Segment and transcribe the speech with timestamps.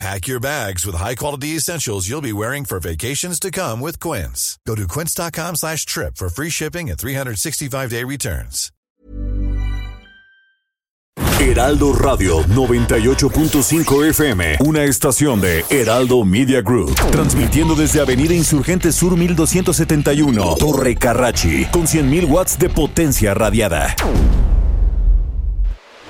[0.00, 4.58] Pack your bags with high-quality essentials you'll be wearing for vacations to come with Quince.
[4.66, 8.70] Go to quince.com slash trip for free shipping and 365-day returns.
[11.40, 19.16] Heraldo Radio 98.5 FM, una estación de Heraldo Media Group, transmitiendo desde Avenida Insurgente Sur
[19.16, 23.94] 1271, Torre Carrachi, con 100.000 watts de potencia radiada.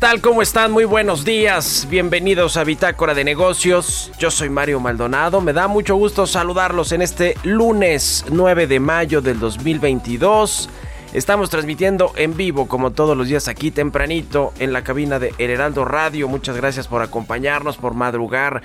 [0.00, 0.22] Tal?
[0.22, 0.72] ¿Cómo están?
[0.72, 1.86] Muy buenos días.
[1.90, 4.10] Bienvenidos a Bitácora de Negocios.
[4.18, 5.42] Yo soy Mario Maldonado.
[5.42, 10.70] Me da mucho gusto saludarlos en este lunes 9 de mayo del 2022.
[11.12, 15.84] Estamos transmitiendo en vivo como todos los días aquí tempranito en la cabina de Heraldo
[15.84, 16.28] Radio.
[16.28, 18.62] Muchas gracias por acompañarnos, por madrugar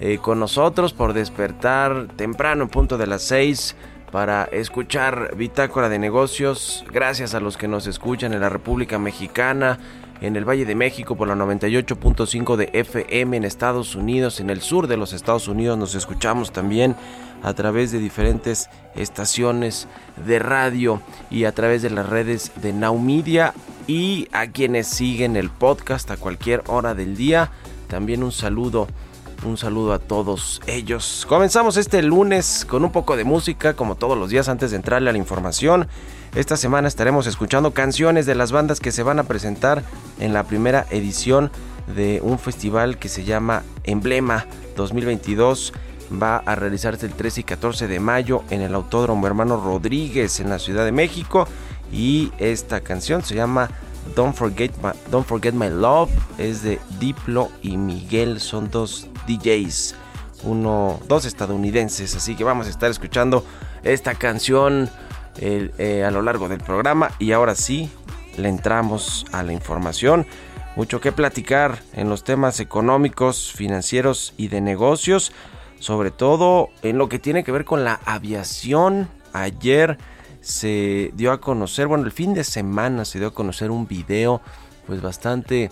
[0.00, 3.74] eh, con nosotros, por despertar temprano en punto de las 6
[4.12, 6.84] para escuchar Bitácora de Negocios.
[6.92, 9.78] Gracias a los que nos escuchan en la República Mexicana,
[10.20, 14.60] en el Valle de México por la 98.5 de FM en Estados Unidos, en el
[14.60, 16.96] sur de los Estados Unidos nos escuchamos también
[17.42, 19.86] a través de diferentes estaciones
[20.26, 23.52] de radio y a través de las redes de Now Media
[23.86, 27.50] y a quienes siguen el podcast a cualquier hora del día.
[27.88, 28.88] También un saludo
[29.44, 31.26] un saludo a todos ellos.
[31.28, 35.10] Comenzamos este lunes con un poco de música, como todos los días antes de entrarle
[35.10, 35.88] a la información.
[36.34, 39.82] Esta semana estaremos escuchando canciones de las bandas que se van a presentar
[40.18, 41.50] en la primera edición
[41.94, 44.46] de un festival que se llama Emblema
[44.76, 45.72] 2022.
[46.12, 50.50] Va a realizarse el 13 y 14 de mayo en el Autódromo Hermano Rodríguez en
[50.50, 51.46] la Ciudad de México.
[51.92, 53.70] Y esta canción se llama
[54.14, 59.94] Don't Forget My, Don't Forget My Love es de Diplo y Miguel, son dos DJs,
[60.44, 63.44] uno, dos estadounidenses, así que vamos a estar escuchando
[63.82, 64.90] esta canción
[65.40, 67.90] el, eh, a lo largo del programa y ahora sí
[68.36, 70.26] le entramos a la información.
[70.76, 75.32] Mucho que platicar en los temas económicos, financieros y de negocios,
[75.78, 79.08] sobre todo en lo que tiene que ver con la aviación.
[79.32, 79.98] Ayer
[80.44, 84.42] se dio a conocer, bueno, el fin de semana se dio a conocer un video
[84.86, 85.70] pues bastante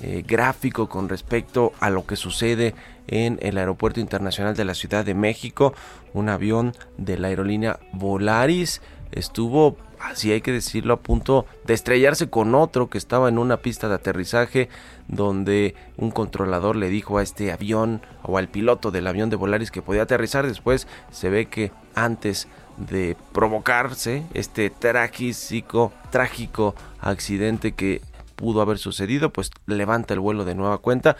[0.00, 2.74] eh, gráfico con respecto a lo que sucede
[3.06, 5.74] en el Aeropuerto Internacional de la Ciudad de México.
[6.14, 8.80] Un avión de la aerolínea Volaris
[9.12, 13.58] estuvo así hay que decirlo, a punto de estrellarse con otro que estaba en una
[13.58, 14.68] pista de aterrizaje
[15.08, 19.70] donde un controlador le dijo a este avión o al piloto del avión de Volaris
[19.70, 20.46] que podía aterrizar.
[20.46, 28.00] Después se ve que antes de provocarse este trágico, trágico accidente que
[28.36, 31.16] pudo haber sucedido, pues levanta el vuelo de nueva cuenta.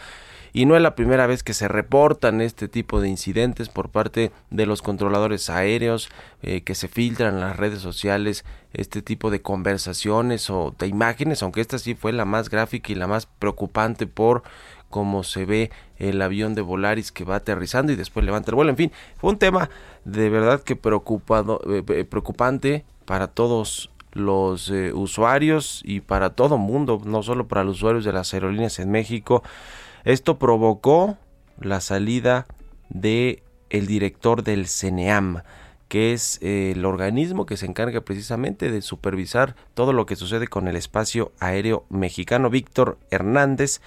[0.56, 4.30] Y no es la primera vez que se reportan este tipo de incidentes por parte
[4.50, 6.10] de los controladores aéreos
[6.42, 11.42] eh, que se filtran en las redes sociales este tipo de conversaciones o de imágenes
[11.42, 14.44] aunque esta sí fue la más gráfica y la más preocupante por
[14.94, 18.70] cómo se ve el avión de Volaris que va aterrizando y después levanta el vuelo
[18.70, 19.68] en fin fue un tema
[20.04, 26.58] de verdad que preocupado eh, eh, preocupante para todos los eh, usuarios y para todo
[26.58, 29.42] mundo, no solo para los usuarios de las aerolíneas en México.
[30.04, 31.18] Esto provocó
[31.60, 32.46] la salida
[32.88, 35.42] de el director del CENEAM,
[35.88, 40.68] que es el organismo que se encarga precisamente de supervisar todo lo que sucede con
[40.68, 42.48] el espacio aéreo mexicano.
[42.48, 43.80] Víctor Hernández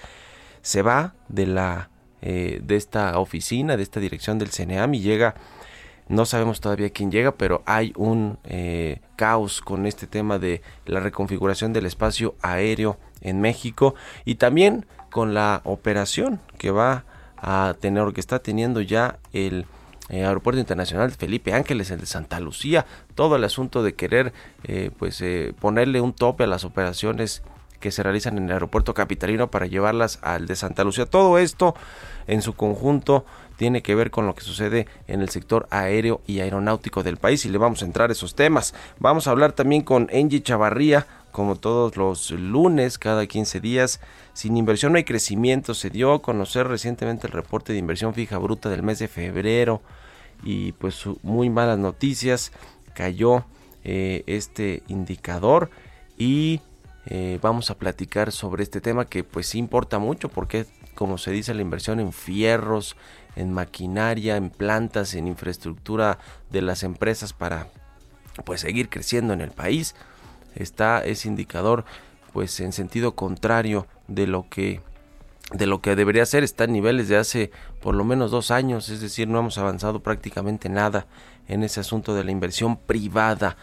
[0.62, 1.90] se va de la
[2.20, 5.34] eh, de esta oficina, de esta dirección del CENEAM y llega
[6.08, 11.00] no sabemos todavía quién llega, pero hay un eh, caos con este tema de la
[11.00, 13.94] reconfiguración del espacio aéreo en México
[14.24, 17.04] y también con la operación que va
[17.36, 19.66] a tener, que está teniendo ya el
[20.08, 24.32] eh, Aeropuerto Internacional Felipe Ángeles, el de Santa Lucía, todo el asunto de querer
[24.64, 27.42] eh, pues eh, ponerle un tope a las operaciones
[27.80, 31.06] que se realizan en el aeropuerto capitalino para llevarlas al de Santa Lucía.
[31.06, 31.74] Todo esto
[32.26, 33.24] en su conjunto
[33.56, 37.44] tiene que ver con lo que sucede en el sector aéreo y aeronáutico del país
[37.44, 38.74] y le vamos a entrar a esos temas.
[38.98, 44.00] Vamos a hablar también con Angie Chavarría, como todos los lunes, cada 15 días.
[44.32, 45.74] Sin inversión no hay crecimiento.
[45.74, 49.82] Se dio a conocer recientemente el reporte de inversión fija bruta del mes de febrero
[50.42, 52.52] y pues muy malas noticias.
[52.94, 53.44] Cayó
[53.84, 55.70] eh, este indicador
[56.16, 56.60] y
[57.10, 61.54] eh, vamos a platicar sobre este tema que pues importa mucho porque como se dice
[61.54, 62.96] la inversión en fierros,
[63.34, 66.18] en maquinaria, en plantas, en infraestructura
[66.50, 67.68] de las empresas para
[68.44, 69.94] pues seguir creciendo en el país.
[70.54, 71.86] Está ese indicador
[72.34, 74.82] pues en sentido contrario de lo que
[75.52, 77.50] de lo que debería ser está en niveles de hace
[77.80, 81.06] por lo menos dos años, es decir, no hemos avanzado prácticamente nada
[81.48, 83.56] en ese asunto de la inversión privada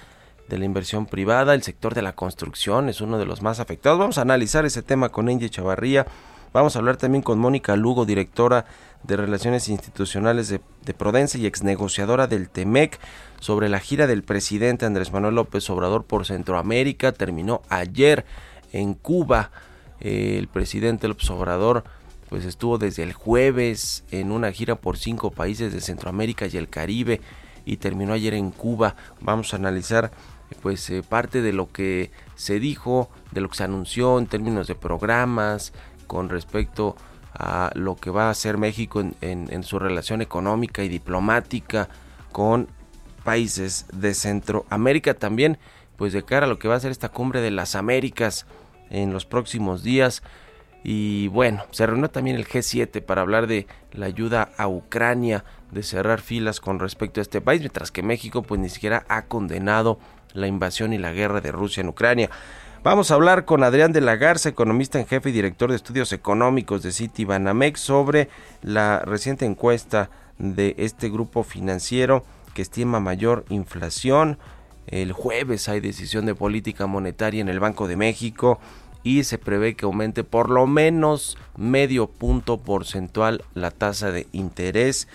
[0.48, 4.00] de la inversión privada, el sector de la construcción es uno de los más afectados.
[4.00, 6.06] Vamos a analizar ese tema con Angie Chavarría.
[6.54, 8.66] Vamos a hablar también con Mónica Lugo, directora
[9.04, 13.00] de Relaciones Institucionales de, de Prudencia y exnegociadora del TEMEC,
[13.40, 17.12] sobre la gira del presidente Andrés Manuel López Obrador por Centroamérica.
[17.12, 18.26] Terminó ayer
[18.72, 19.52] en Cuba.
[20.00, 21.84] Eh, el presidente López Obrador
[22.30, 26.70] pues estuvo desde el jueves en una gira por cinco países de Centroamérica y el
[26.70, 27.22] Caribe
[27.66, 28.96] y terminó ayer en Cuba.
[29.22, 30.12] Vamos a analizar
[30.62, 34.68] pues eh, parte de lo que se dijo, de lo que se anunció en términos
[34.68, 35.74] de programas
[36.08, 36.96] con respecto
[37.34, 41.90] a lo que va a hacer México en, su relación económica y diplomática
[42.32, 42.70] con
[43.24, 45.58] países de Centroamérica también
[45.98, 48.46] pues de cara a lo que va a ser esta cumbre de las Américas
[48.90, 50.24] en los próximos días.
[50.84, 55.82] Y bueno, se reunió también el G7 para hablar de la ayuda a Ucrania, de
[55.82, 60.00] cerrar filas con respecto a este país, mientras que México pues ni siquiera ha condenado
[60.36, 62.30] la invasión y la guerra de Rusia en Ucrania.
[62.84, 66.14] Vamos a hablar con Adrián de la Garza, economista en jefe y director de estudios
[66.14, 68.30] económicos de City Banamex, sobre
[68.62, 72.24] la reciente encuesta de este grupo financiero
[72.54, 74.38] que estima mayor inflación.
[74.86, 78.60] El jueves hay decisión de política monetaria en el Banco de México
[79.02, 85.08] y se prevé que aumente por lo menos medio punto porcentual la tasa de interés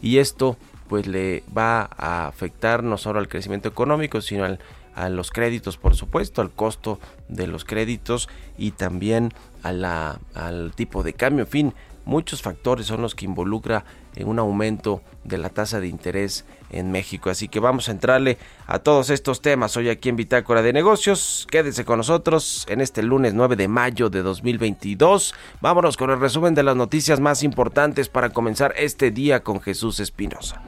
[0.00, 0.56] y esto
[0.92, 4.58] pues le va a afectar no solo al crecimiento económico sino al,
[4.94, 9.32] a los créditos por supuesto al costo de los créditos y también
[9.62, 14.28] a la, al tipo de cambio en fin muchos factores son los que involucra en
[14.28, 17.30] un aumento de la tasa de interés en México.
[17.30, 21.46] Así que vamos a entrarle a todos estos temas hoy aquí en Bitácora de Negocios.
[21.50, 25.34] Quédese con nosotros en este lunes 9 de mayo de 2022.
[25.62, 29.98] Vámonos con el resumen de las noticias más importantes para comenzar este día con Jesús
[29.98, 30.60] Espinosa.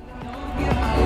[0.56, 1.03] El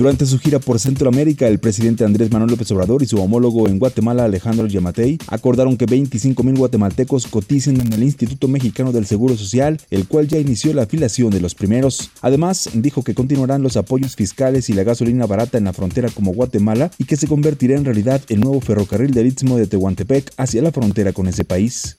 [0.00, 3.78] Durante su gira por Centroamérica, el presidente Andrés Manuel López Obrador y su homólogo en
[3.78, 9.36] Guatemala, Alejandro Yamatei, acordaron que 25 mil guatemaltecos coticen en el Instituto Mexicano del Seguro
[9.36, 12.12] Social, el cual ya inició la afiliación de los primeros.
[12.22, 16.32] Además, dijo que continuarán los apoyos fiscales y la gasolina barata en la frontera como
[16.32, 20.62] Guatemala y que se convertirá en realidad el nuevo ferrocarril del Istmo de Tehuantepec hacia
[20.62, 21.98] la frontera con ese país.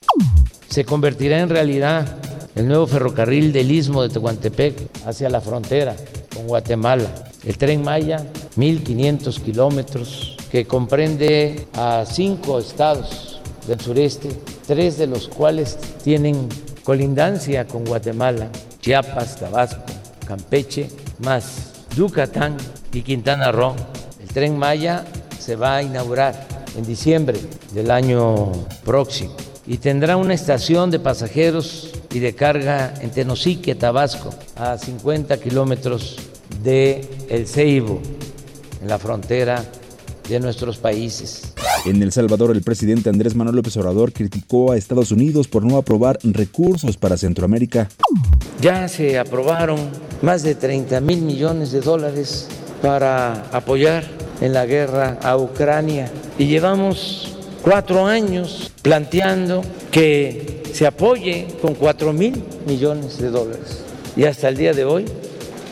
[0.72, 2.16] Se convertirá en realidad
[2.54, 5.94] el nuevo ferrocarril del Istmo de Tehuantepec hacia la frontera
[6.34, 7.12] con Guatemala.
[7.44, 8.24] El tren Maya,
[8.56, 14.30] 1.500 kilómetros, que comprende a cinco estados del sureste,
[14.66, 16.48] tres de los cuales tienen
[16.84, 18.48] colindancia con Guatemala,
[18.80, 19.82] Chiapas, Tabasco,
[20.26, 20.88] Campeche,
[21.18, 22.56] más Yucatán
[22.94, 23.76] y Quintana Roo.
[24.22, 25.04] El tren Maya
[25.38, 26.46] se va a inaugurar
[26.78, 27.38] en diciembre
[27.74, 28.50] del año
[28.86, 35.38] próximo y tendrá una estación de pasajeros y de carga en Tenosique, Tabasco, a 50
[35.38, 36.16] kilómetros
[36.62, 38.00] de El Ceibo,
[38.80, 39.64] en la frontera
[40.28, 41.52] de nuestros países.
[41.84, 45.76] En El Salvador, el presidente Andrés Manuel López Obrador criticó a Estados Unidos por no
[45.76, 47.88] aprobar recursos para Centroamérica.
[48.60, 49.78] Ya se aprobaron
[50.22, 52.48] más de 30 mil millones de dólares
[52.80, 54.04] para apoyar
[54.40, 57.31] en la guerra a Ucrania y llevamos
[57.62, 63.84] cuatro años planteando que se apoye con 4 mil millones de dólares
[64.16, 65.04] y hasta el día de hoy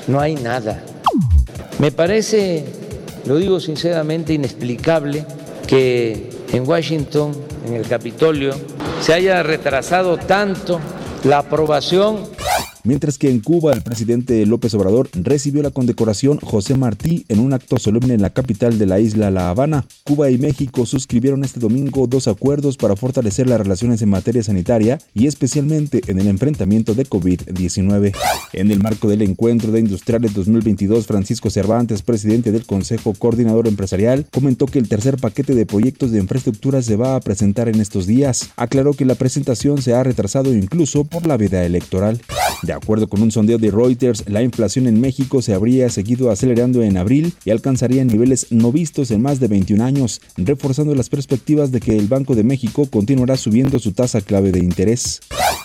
[0.07, 0.83] no hay nada.
[1.79, 2.65] Me parece,
[3.27, 5.25] lo digo sinceramente, inexplicable
[5.67, 7.33] que en Washington,
[7.67, 8.55] en el Capitolio,
[9.01, 10.81] se haya retrasado tanto
[11.25, 12.29] la aprobación
[12.83, 17.53] Mientras que en Cuba el presidente López Obrador recibió la condecoración José Martí en un
[17.53, 19.85] acto solemne en la capital de la isla La Habana.
[20.05, 24.99] Cuba y México suscribieron este domingo dos acuerdos para fortalecer las relaciones en materia sanitaria
[25.15, 28.15] y especialmente en el enfrentamiento de COVID-19.
[28.53, 34.27] En el marco del encuentro de industriales 2022, Francisco Cervantes, presidente del Consejo Coordinador Empresarial,
[34.31, 38.07] comentó que el tercer paquete de proyectos de infraestructura se va a presentar en estos
[38.07, 38.51] días.
[38.57, 42.21] Aclaró que la presentación se ha retrasado incluso por la veda electoral.
[42.71, 46.85] De acuerdo con un sondeo de Reuters, la inflación en México se habría seguido acelerando
[46.85, 51.73] en abril y alcanzaría niveles no vistos en más de 21 años, reforzando las perspectivas
[51.73, 55.19] de que el Banco de México continuará subiendo su tasa clave de interés.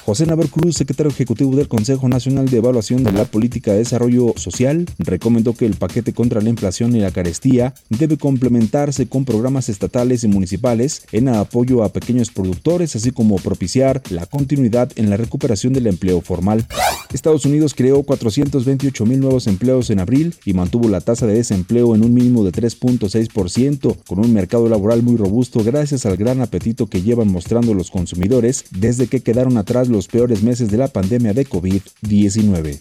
[0.03, 4.33] José Navar Cruz, secretario ejecutivo del Consejo Nacional de Evaluación de la Política de Desarrollo
[4.35, 9.69] Social, recomendó que el paquete contra la inflación y la carestía debe complementarse con programas
[9.69, 15.17] estatales y municipales en apoyo a pequeños productores, así como propiciar la continuidad en la
[15.17, 16.65] recuperación del empleo formal.
[17.13, 21.95] Estados Unidos creó 428 mil nuevos empleos en abril y mantuvo la tasa de desempleo
[21.95, 26.87] en un mínimo de 3.6%, con un mercado laboral muy robusto gracias al gran apetito
[26.87, 31.33] que llevan mostrando los consumidores desde que quedaron atrás los peores meses de la pandemia
[31.33, 32.79] de COVID-19.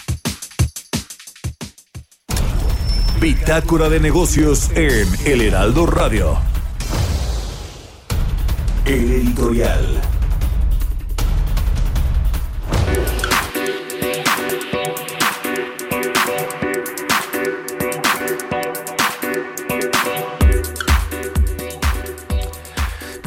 [3.21, 6.37] Bitácora de negocios en El Heraldo Radio.
[8.85, 10.14] El editorial.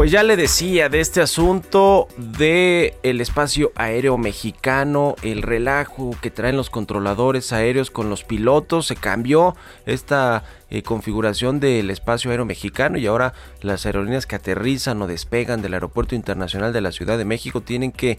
[0.08, 6.32] Pues ya le decía de este asunto de el espacio aéreo mexicano, el relajo que
[6.32, 12.46] traen los controladores aéreos con los pilotos, se cambió esta eh, configuración del espacio aéreo
[12.46, 17.18] mexicano y ahora las aerolíneas que aterrizan o despegan del aeropuerto internacional de la Ciudad
[17.18, 18.18] de México tienen que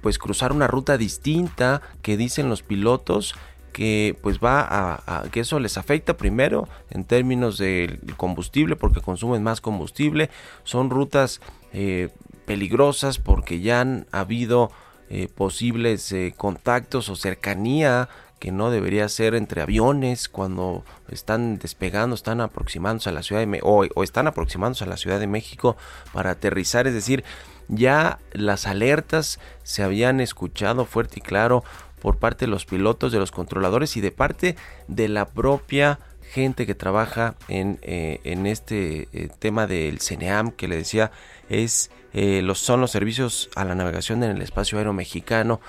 [0.00, 3.36] pues cruzar una ruta distinta que dicen los pilotos
[3.72, 9.42] que pues va a, que eso les afecta primero en términos del combustible porque consumen
[9.42, 10.30] más combustible.
[10.64, 11.40] Son rutas
[11.72, 12.10] eh,
[12.46, 14.70] peligrosas porque ya han habido
[15.08, 22.16] eh, posibles eh, contactos o cercanía que no debería ser entre aviones cuando están despegando,
[22.16, 25.28] están aproximándose a la ciudad de Me o, o están aproximándose a la Ciudad de
[25.28, 25.76] México
[26.12, 27.22] para aterrizar, es decir,
[27.68, 31.62] ya las alertas se habían escuchado fuerte y claro
[32.02, 34.56] por parte de los pilotos, de los controladores y de parte
[34.88, 36.00] de la propia
[36.32, 41.12] gente que trabaja en, eh, en este eh, tema del CENEAM que le decía
[41.48, 45.60] es eh, los, son los servicios a la navegación en el espacio aéreo mexicano.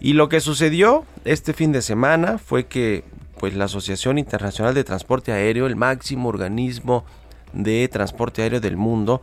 [0.00, 3.04] Y lo que sucedió este fin de semana fue que
[3.38, 7.04] pues, la Asociación Internacional de Transporte Aéreo, el máximo organismo
[7.52, 9.20] de transporte aéreo del mundo,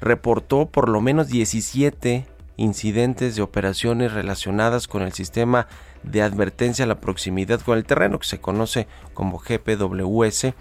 [0.00, 2.26] reportó por lo menos 17
[2.60, 5.66] incidentes de operaciones relacionadas con el sistema
[6.02, 10.54] de advertencia a la proximidad con el terreno que se conoce como GPWS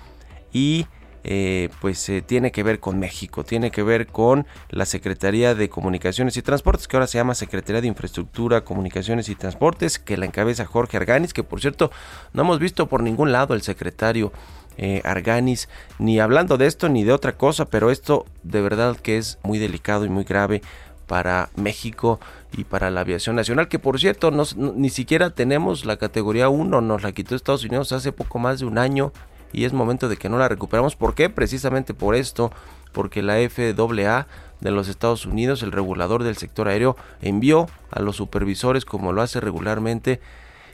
[0.51, 0.87] y
[1.25, 5.67] eh, pues eh, tiene que ver con México, tiene que ver con la Secretaría de
[5.67, 10.25] Comunicaciones y Transportes, que ahora se llama Secretaría de Infraestructura, Comunicaciones y Transportes, que la
[10.25, 11.91] encabeza Jorge Arganis, que por cierto
[12.31, 14.31] no hemos visto por ningún lado el secretario
[14.77, 19.17] eh, Arganis, ni hablando de esto ni de otra cosa, pero esto de verdad que
[19.17, 20.61] es muy delicado y muy grave
[21.09, 22.19] para México
[22.55, 26.49] y para la aviación nacional, que por cierto nos- no- ni siquiera tenemos la categoría
[26.49, 29.11] 1, nos la quitó Estados Unidos hace poco más de un año
[29.51, 30.95] y es momento de que no la recuperamos.
[30.95, 31.31] ¿Por qué?
[31.31, 32.51] Precisamente por esto,
[32.93, 34.27] porque la FAA
[34.61, 39.23] de los Estados Unidos, el regulador del sector aéreo, envió a los supervisores como lo
[39.23, 40.19] hace regularmente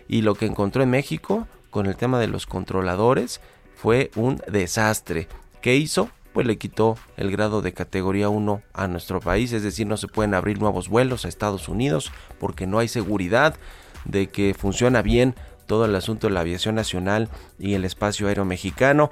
[0.10, 3.40] y lo que encontró en México con el tema de los controladores
[3.78, 5.30] fue un desastre.
[5.62, 6.10] ¿Qué hizo?
[6.36, 10.10] Pues le quitó el grado de categoría 1 a nuestro país, es decir, no se
[10.10, 12.12] pueden abrir nuevos vuelos a Estados Unidos
[12.42, 13.56] porque no hay seguridad
[14.04, 15.34] de que funciona bien
[15.66, 19.12] todo el asunto de la aviación nacional y el espacio aéreo mexicano.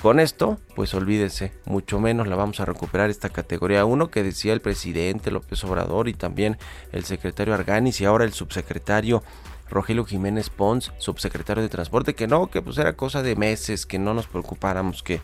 [0.00, 4.54] Con esto, pues olvídese, mucho menos la vamos a recuperar esta categoría 1 que decía
[4.54, 6.56] el presidente López Obrador y también
[6.90, 9.22] el secretario Arganis y ahora el subsecretario
[9.72, 13.98] Rogelio Jiménez Pons, subsecretario de Transporte, que no, que pues era cosa de meses, que
[13.98, 15.20] no nos preocupáramos, que,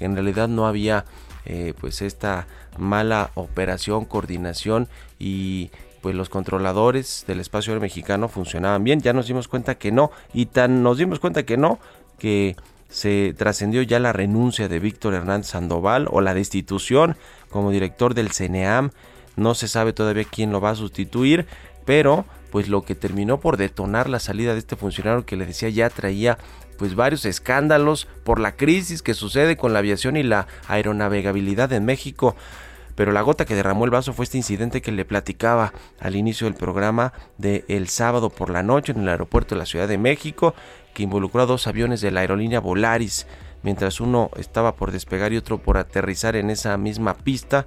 [0.00, 1.04] en realidad no había
[1.46, 2.46] eh, pues esta
[2.78, 4.88] mala operación, coordinación
[5.18, 9.00] y pues los controladores del espacio mexicano funcionaban bien.
[9.00, 11.78] Ya nos dimos cuenta que no, y tan nos dimos cuenta que no,
[12.18, 12.56] que
[12.88, 17.16] se trascendió ya la renuncia de Víctor Hernández Sandoval o la destitución
[17.50, 18.90] como director del CNEAM.
[19.36, 21.46] No se sabe todavía quién lo va a sustituir,
[21.84, 25.68] pero pues lo que terminó por detonar la salida de este funcionario que le decía
[25.68, 26.36] ya traía
[26.80, 31.84] pues varios escándalos por la crisis que sucede con la aviación y la aeronavegabilidad en
[31.84, 32.36] México.
[32.94, 36.46] Pero la gota que derramó el vaso fue este incidente que le platicaba al inicio
[36.46, 39.98] del programa de el sábado por la noche en el aeropuerto de la Ciudad de
[39.98, 40.54] México,
[40.94, 43.26] que involucró a dos aviones de la aerolínea Volaris,
[43.62, 47.66] mientras uno estaba por despegar y otro por aterrizar en esa misma pista,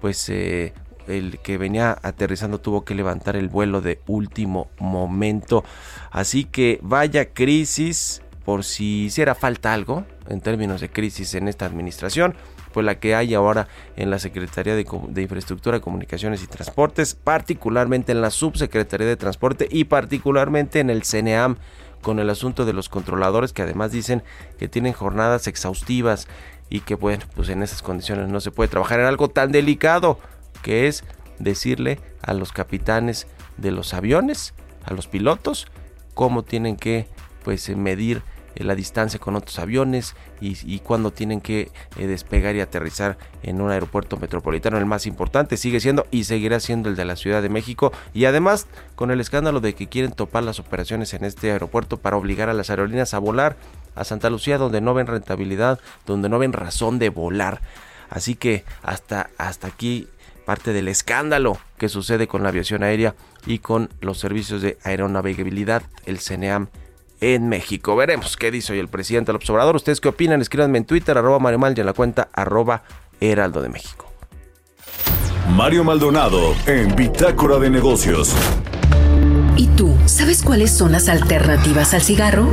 [0.00, 0.72] pues eh,
[1.06, 5.64] el que venía aterrizando tuvo que levantar el vuelo de último momento.
[6.10, 11.66] Así que vaya crisis, por si hiciera falta algo en términos de crisis en esta
[11.66, 12.34] administración,
[12.72, 14.86] pues la que hay ahora en la Secretaría de,
[15.20, 21.56] Infraestructura, Comunicaciones y Transportes, particularmente en la Subsecretaría de Transporte y particularmente en el CNEAM
[22.00, 24.22] con el asunto de los controladores que además dicen
[24.58, 26.26] que tienen jornadas exhaustivas
[26.70, 29.00] y que bueno, pues en esas condiciones no se puede trabajar.
[29.00, 30.20] En algo tan delicado
[30.62, 31.04] que es
[31.38, 33.26] decirle a los capitanes
[33.58, 34.54] de los aviones,
[34.86, 35.66] a los pilotos,
[36.14, 37.08] cómo tienen que
[37.44, 38.22] pues medir
[38.58, 43.60] eh, la distancia con otros aviones y, cuándo tienen que eh, despegar y aterrizar en
[43.60, 44.78] un aeropuerto metropolitano.
[44.78, 47.92] El más importante sigue siendo y seguirá siendo el de la Ciudad de México.
[48.14, 48.66] Y además
[48.96, 52.54] con el escándalo de que quieren topar las operaciones en este aeropuerto para obligar a
[52.54, 53.56] las aerolíneas a volar
[53.94, 57.60] a Santa Lucía donde no ven rentabilidad, donde no ven razón de volar.
[58.10, 60.08] Así que hasta, hasta aquí
[60.44, 63.14] parte del escándalo que sucede con la aviación aérea
[63.46, 66.68] y con los servicios de aeronavegabilidad, el CNEAM
[67.20, 67.96] en México.
[67.96, 69.76] Veremos qué dice hoy el presidente López Obrador.
[69.76, 70.40] ¿Ustedes qué opinan?
[70.40, 72.82] Escríbanme en Twitter, arroba Mario Mal y en la cuenta arroba
[73.20, 74.10] Heraldo de México.
[75.50, 78.34] Mario Maldonado en Bitácora de Negocios.
[79.56, 82.52] ¿Y tú sabes cuáles son las alternativas al cigarro?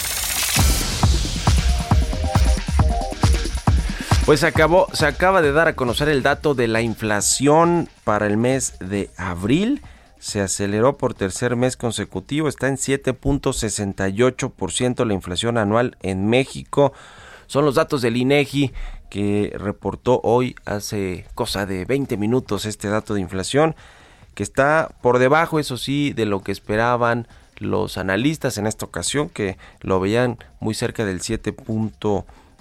[4.31, 8.37] Pues acabó, se acaba de dar a conocer el dato de la inflación para el
[8.37, 9.81] mes de abril.
[10.19, 16.93] Se aceleró por tercer mes consecutivo, está en 7.68% la inflación anual en México.
[17.47, 18.71] Son los datos del INEGI
[19.09, 23.75] que reportó hoy hace cosa de 20 minutos este dato de inflación
[24.33, 29.27] que está por debajo, eso sí, de lo que esperaban los analistas en esta ocasión,
[29.27, 31.19] que lo veían muy cerca del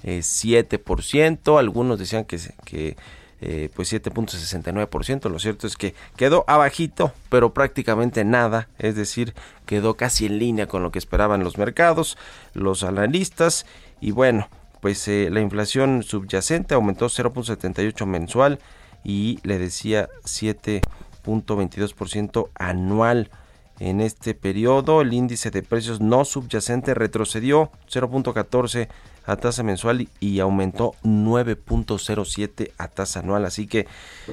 [0.05, 2.97] 7.7%, algunos decían que, que
[3.41, 9.35] eh, pues 7.69%, lo cierto es que quedó abajito, pero prácticamente nada, es decir,
[9.67, 12.19] quedó casi en línea con lo que esperaban los mercados,
[12.55, 13.67] los analistas,
[14.01, 14.49] y bueno,
[14.81, 18.59] pues eh, la inflación subyacente aumentó 0.78 mensual
[19.05, 20.81] y le decía 7
[21.25, 23.31] 0.22% anual.
[23.79, 28.89] En este periodo, el índice de precios no subyacente retrocedió 0.14
[29.31, 33.45] a tasa mensual y aumentó 9.07 a tasa anual.
[33.45, 33.87] Así que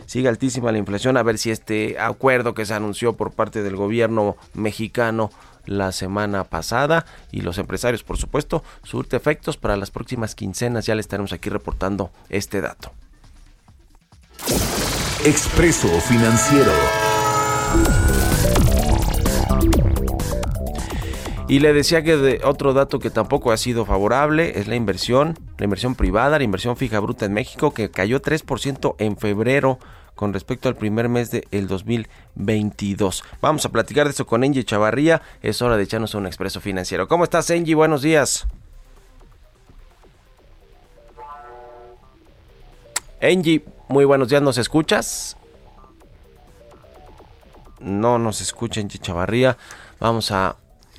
[0.06, 1.18] sigue altísima la inflación.
[1.18, 5.30] A ver si este acuerdo que se anunció por parte del gobierno mexicano
[5.66, 10.86] la semana pasada y los empresarios, por supuesto, surte efectos para las próximas quincenas.
[10.86, 12.92] Ya le estaremos aquí reportando este dato.
[15.26, 16.72] Expreso Financiero.
[21.50, 25.40] Y le decía que de otro dato que tampoco ha sido favorable es la inversión,
[25.58, 29.80] la inversión privada, la inversión fija bruta en México, que cayó 3% en febrero
[30.14, 33.24] con respecto al primer mes del 2022.
[33.40, 35.22] Vamos a platicar de eso con Engie Chavarría.
[35.42, 37.08] Es hora de echarnos un expreso financiero.
[37.08, 37.76] ¿Cómo estás, Engie?
[37.76, 38.46] Buenos días.
[43.22, 44.42] Engie, muy buenos días.
[44.42, 45.38] ¿Nos escuchas?
[47.80, 49.58] No nos escucha Engie Chavarría.
[50.00, 50.58] Vamos a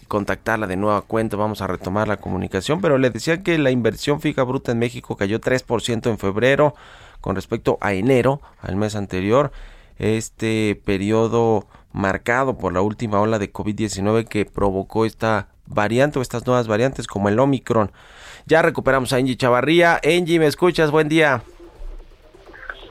[0.08, 4.20] contactarla de nueva cuenta, vamos a retomar la comunicación, pero le decía que la inversión
[4.20, 6.74] fija bruta en México cayó 3% en febrero
[7.20, 9.52] con respecto a enero, al mes anterior,
[9.98, 16.46] este periodo marcado por la última ola de COVID-19 que provocó esta variante o estas
[16.46, 17.92] nuevas variantes como el Omicron.
[18.46, 20.00] Ya recuperamos a Angie Chavarría.
[20.04, 20.90] Angie, ¿me escuchas?
[20.90, 21.42] Buen día.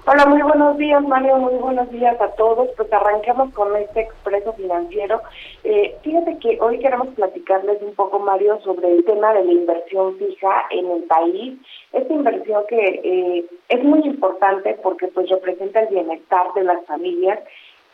[0.09, 1.35] Hola, muy buenos días, Mario.
[1.35, 2.69] Muy buenos días a todos.
[2.77, 5.21] Pues arranquemos con este expreso financiero.
[5.65, 10.17] Eh, fíjate que hoy queremos platicarles un poco, Mario, sobre el tema de la inversión
[10.17, 11.59] fija en el país.
[11.91, 17.39] Esta inversión que eh, es muy importante porque pues representa el bienestar de las familias.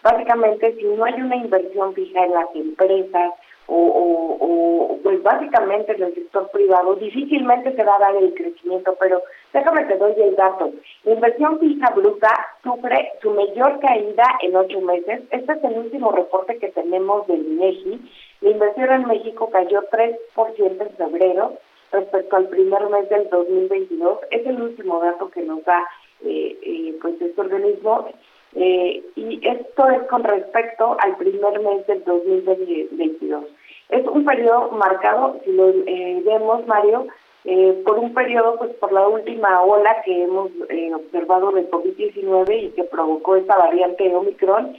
[0.03, 3.31] Básicamente, si no hay una inversión fija en las empresas,
[3.67, 9.21] o, pues básicamente en el sector privado difícilmente se va a dar el crecimiento, pero
[9.51, 10.71] déjame te doy el dato.
[11.03, 12.29] La inversión fija bruta
[12.63, 15.23] sufre su mayor caída en ocho meses.
[15.31, 18.01] Este es el último reporte que tenemos del INEGI.
[18.41, 21.53] La inversión en México cayó 3% en febrero
[21.91, 24.19] respecto al primer mes del 2022.
[24.31, 25.87] Es el último dato que nos da
[26.25, 28.07] eh, eh, pues este organismo
[28.55, 33.45] eh, y esto es con respecto al primer mes del 2022.
[33.89, 37.07] Es un periodo marcado, si lo eh, vemos, Mario,
[37.45, 42.63] eh, por un periodo, pues por la última ola que hemos eh, observado de COVID-19
[42.63, 44.75] y que provocó esta variante Omicron.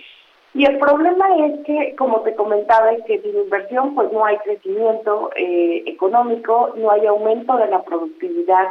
[0.55, 4.39] Y el problema es que, como te comentaba, es que sin inversión pues no hay
[4.39, 8.69] crecimiento eh, económico, no hay aumento de la productividad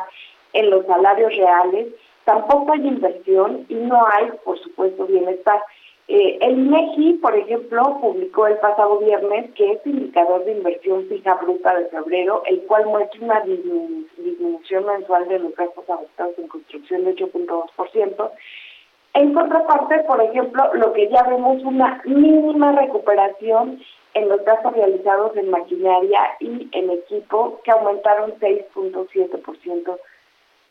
[0.54, 1.88] en los salarios reales
[2.26, 5.62] tampoco hay inversión y no hay, por supuesto, bienestar.
[6.08, 11.36] Eh, el MEGI, por ejemplo, publicó el pasado viernes que es indicador de inversión fija
[11.36, 16.48] bruta de febrero, el cual muestra una disminu disminución mensual de los gastos afectados en
[16.48, 18.32] construcción de 8.2%.
[19.16, 23.80] En contraparte, por ejemplo, lo que ya vemos una mínima recuperación
[24.14, 29.98] en los gastos realizados en maquinaria y en equipo, que aumentaron 6.7%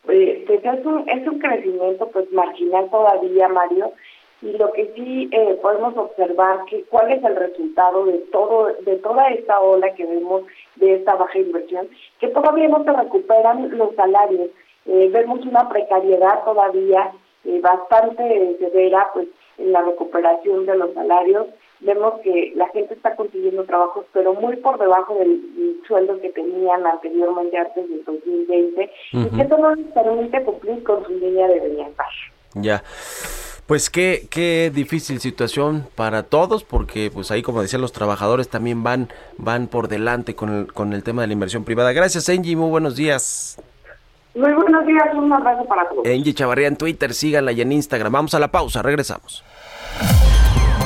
[0.09, 3.93] eh, pues es un, es un crecimiento pues marginal todavía, Mario,
[4.41, 8.97] y lo que sí eh, podemos observar que cuál es el resultado de todo de
[8.97, 10.43] toda esta ola que vemos
[10.75, 11.87] de esta baja inversión,
[12.19, 14.49] que todavía no se recuperan los salarios,
[14.85, 17.11] eh, vemos una precariedad todavía
[17.45, 21.47] eh, bastante severa pues en la recuperación de los salarios,
[21.83, 25.41] vemos que la gente está consiguiendo trabajos, pero muy por debajo del,
[25.87, 28.81] sueldo que tenían anteriormente antes del 2020,
[29.13, 29.27] uh -huh.
[29.27, 32.07] y que eso no les permite cumplir con su línea de bienestar.
[32.55, 32.83] Ya.
[33.67, 38.83] Pues qué, qué difícil situación para todos, porque pues ahí como decían los trabajadores también
[38.83, 41.91] van, van por delante con el, con el tema de la inversión privada.
[41.93, 43.61] Gracias Angie, muy buenos días.
[44.35, 46.05] Muy buenos días, un abrazo para todos.
[46.05, 48.11] Angie Chavarría en Twitter, síganla y en Instagram.
[48.11, 49.43] Vamos a la pausa, regresamos.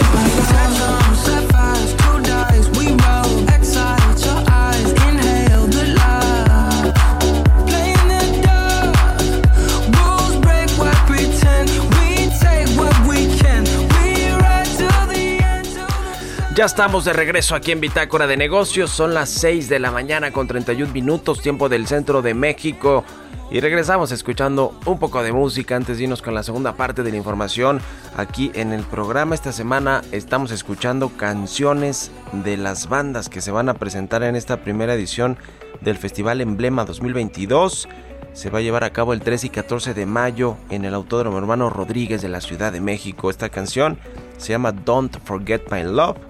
[0.00, 0.97] i give my life.
[16.58, 18.90] Ya estamos de regreso aquí en Bitácora de Negocios.
[18.90, 23.04] Son las 6 de la mañana con 31 minutos, tiempo del centro de México.
[23.52, 27.12] Y regresamos escuchando un poco de música antes de irnos con la segunda parte de
[27.12, 27.80] la información.
[28.16, 33.68] Aquí en el programa esta semana estamos escuchando canciones de las bandas que se van
[33.68, 35.38] a presentar en esta primera edición
[35.80, 37.88] del Festival Emblema 2022.
[38.32, 41.38] Se va a llevar a cabo el 13 y 14 de mayo en el Autódromo
[41.38, 43.30] Hermano Rodríguez de la Ciudad de México.
[43.30, 43.96] Esta canción
[44.38, 46.27] se llama Don't Forget My Love.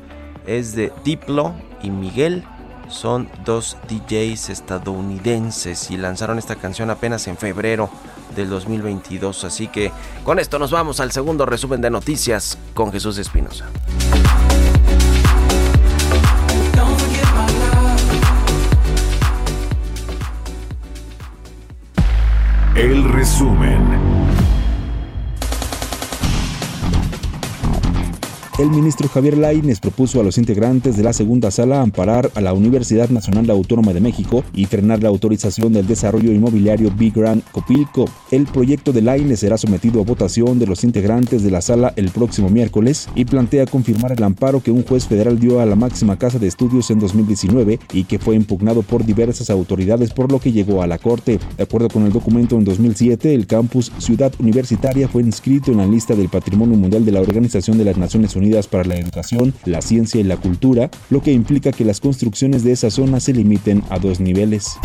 [0.48, 2.42] Es de Diplo y Miguel.
[2.88, 7.90] Son dos DJs estadounidenses y lanzaron esta canción apenas en febrero
[8.34, 9.44] del 2022.
[9.44, 9.92] Así que
[10.24, 13.66] con esto nos vamos al segundo resumen de noticias con Jesús Espinosa.
[22.74, 23.97] El resumen.
[28.58, 32.52] El ministro Javier Lainez propuso a los integrantes de la segunda sala amparar a la
[32.52, 38.06] Universidad Nacional Autónoma de México y frenar la autorización del desarrollo inmobiliario Big Grand Copilco.
[38.32, 42.10] El proyecto de Lainez será sometido a votación de los integrantes de la sala el
[42.10, 46.18] próximo miércoles y plantea confirmar el amparo que un juez federal dio a la máxima
[46.18, 50.50] casa de estudios en 2019 y que fue impugnado por diversas autoridades por lo que
[50.50, 51.38] llegó a la corte.
[51.56, 55.86] De acuerdo con el documento en 2007, el campus Ciudad Universitaria fue inscrito en la
[55.86, 59.82] lista del Patrimonio Mundial de la Organización de las Naciones Unidas para la Educación, la
[59.82, 63.82] Ciencia y la Cultura, lo que implica que las construcciones de esa zona se limiten
[63.90, 64.76] a dos niveles.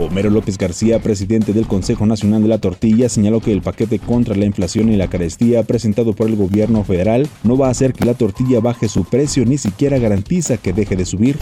[0.00, 4.34] Homero López García, presidente del Consejo Nacional de la Tortilla, señaló que el paquete contra
[4.34, 8.04] la inflación y la carestía presentado por el gobierno federal no va a hacer que
[8.04, 11.38] la tortilla baje su precio ni siquiera garantiza que deje de subir.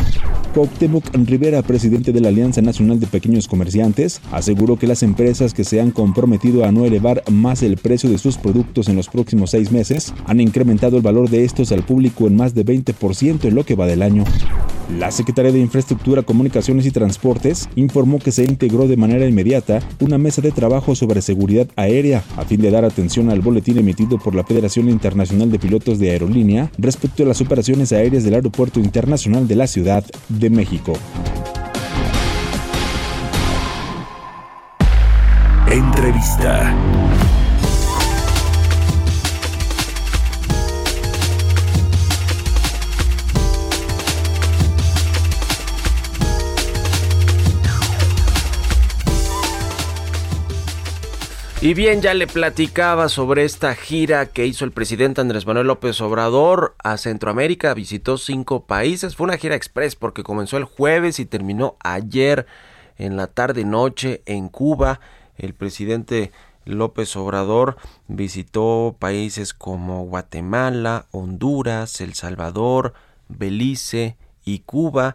[0.53, 5.65] Cuauhtémoc Rivera, presidente de la Alianza Nacional de Pequeños Comerciantes, aseguró que las empresas que
[5.65, 9.51] se han comprometido a no elevar más el precio de sus productos en los próximos
[9.51, 13.55] seis meses han incrementado el valor de estos al público en más de 20% en
[13.55, 14.25] lo que va del año.
[14.99, 20.19] La Secretaría de Infraestructura, Comunicaciones y Transportes informó que se integró de manera inmediata una
[20.19, 24.35] mesa de trabajo sobre seguridad aérea a fin de dar atención al boletín emitido por
[24.35, 29.47] la Federación Internacional de Pilotos de Aerolínea respecto a las operaciones aéreas del Aeropuerto Internacional
[29.49, 30.93] de la Ciudad de México.
[35.71, 36.75] Entrevista.
[51.63, 56.01] Y bien, ya le platicaba sobre esta gira que hizo el presidente Andrés Manuel López
[56.01, 57.73] Obrador a Centroamérica.
[57.73, 59.15] Visitó cinco países.
[59.15, 62.47] Fue una gira express porque comenzó el jueves y terminó ayer
[62.99, 64.99] en la tarde noche en Cuba.
[65.39, 66.33] El presidente
[66.65, 67.77] López Obrador
[68.09, 72.93] visitó países como Guatemala, Honduras, El Salvador,
[73.29, 75.15] Belice y Cuba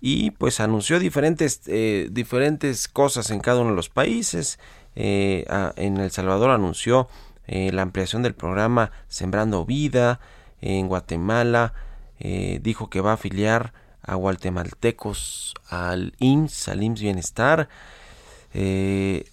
[0.00, 4.58] y pues anunció diferentes eh, diferentes cosas en cada uno de los países
[4.96, 7.08] eh, en El Salvador anunció
[7.46, 10.20] eh, la ampliación del programa Sembrando Vida.
[10.60, 11.74] En Guatemala
[12.20, 17.68] eh, dijo que va a afiliar a guatemaltecos al IMSS, al IMSS Bienestar.
[18.54, 19.24] Eh,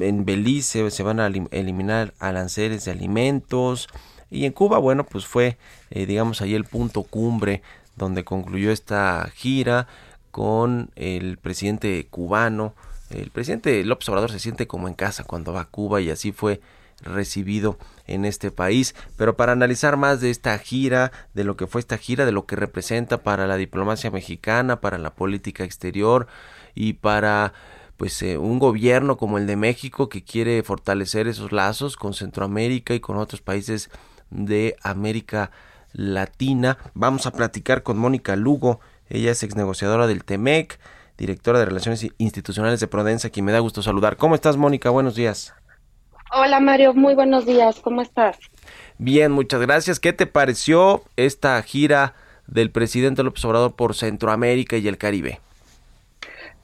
[0.00, 3.88] en Belice se van a elim- eliminar aranceles de alimentos.
[4.30, 5.56] Y en Cuba, bueno, pues fue,
[5.90, 7.62] eh, digamos, ahí el punto cumbre
[7.96, 9.86] donde concluyó esta gira
[10.30, 12.74] con el presidente cubano.
[13.10, 16.32] El presidente López Obrador se siente como en casa cuando va a Cuba y así
[16.32, 16.60] fue
[17.02, 18.94] recibido en este país.
[19.16, 22.46] Pero para analizar más de esta gira, de lo que fue esta gira, de lo
[22.46, 26.26] que representa para la diplomacia mexicana, para la política exterior
[26.74, 27.52] y para
[27.96, 32.94] pues eh, un gobierno como el de México que quiere fortalecer esos lazos con Centroamérica
[32.94, 33.90] y con otros países
[34.30, 35.50] de América
[35.92, 36.76] Latina.
[36.94, 40.78] Vamos a platicar con Mónica Lugo, ella es exnegociadora del TEMEC,
[41.18, 44.16] directora de Relaciones Institucionales de Prudencia, quien me da gusto saludar.
[44.16, 44.90] ¿Cómo estás, Mónica?
[44.90, 45.54] Buenos días.
[46.32, 48.36] Hola Mario, muy buenos días, ¿cómo estás?
[48.98, 50.00] Bien, muchas gracias.
[50.00, 52.14] ¿Qué te pareció esta gira
[52.46, 55.40] del presidente López Obrador por Centroamérica y el Caribe?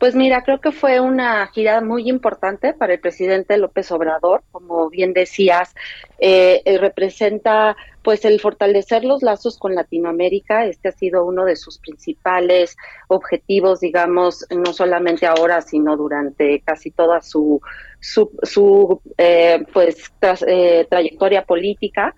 [0.02, 4.90] Pues mira, creo que fue una gira muy importante para el presidente López Obrador, como
[4.90, 5.76] bien decías,
[6.18, 10.66] eh, eh, representa pues el fortalecer los lazos con Latinoamérica.
[10.66, 16.90] Este ha sido uno de sus principales objetivos, digamos, no solamente ahora, sino durante casi
[16.90, 17.60] toda su
[18.00, 20.12] su, su eh, pues
[20.48, 22.16] eh, trayectoria política.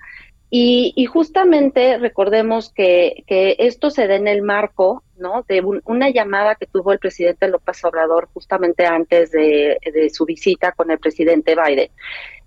[0.48, 5.44] Y, y, justamente recordemos que, que, esto se da en el marco ¿no?
[5.48, 9.78] de un, una llamada que tuvo el presidente López Obrador justamente antes de,
[10.12, 11.90] su visita con el presidente Biden.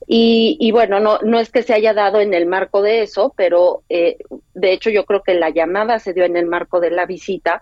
[0.07, 3.33] Y, y, bueno, no, no es que se haya dado en el marco de eso,
[3.35, 4.17] pero eh,
[4.53, 7.61] de hecho yo creo que la llamada se dio en el marco de la visita,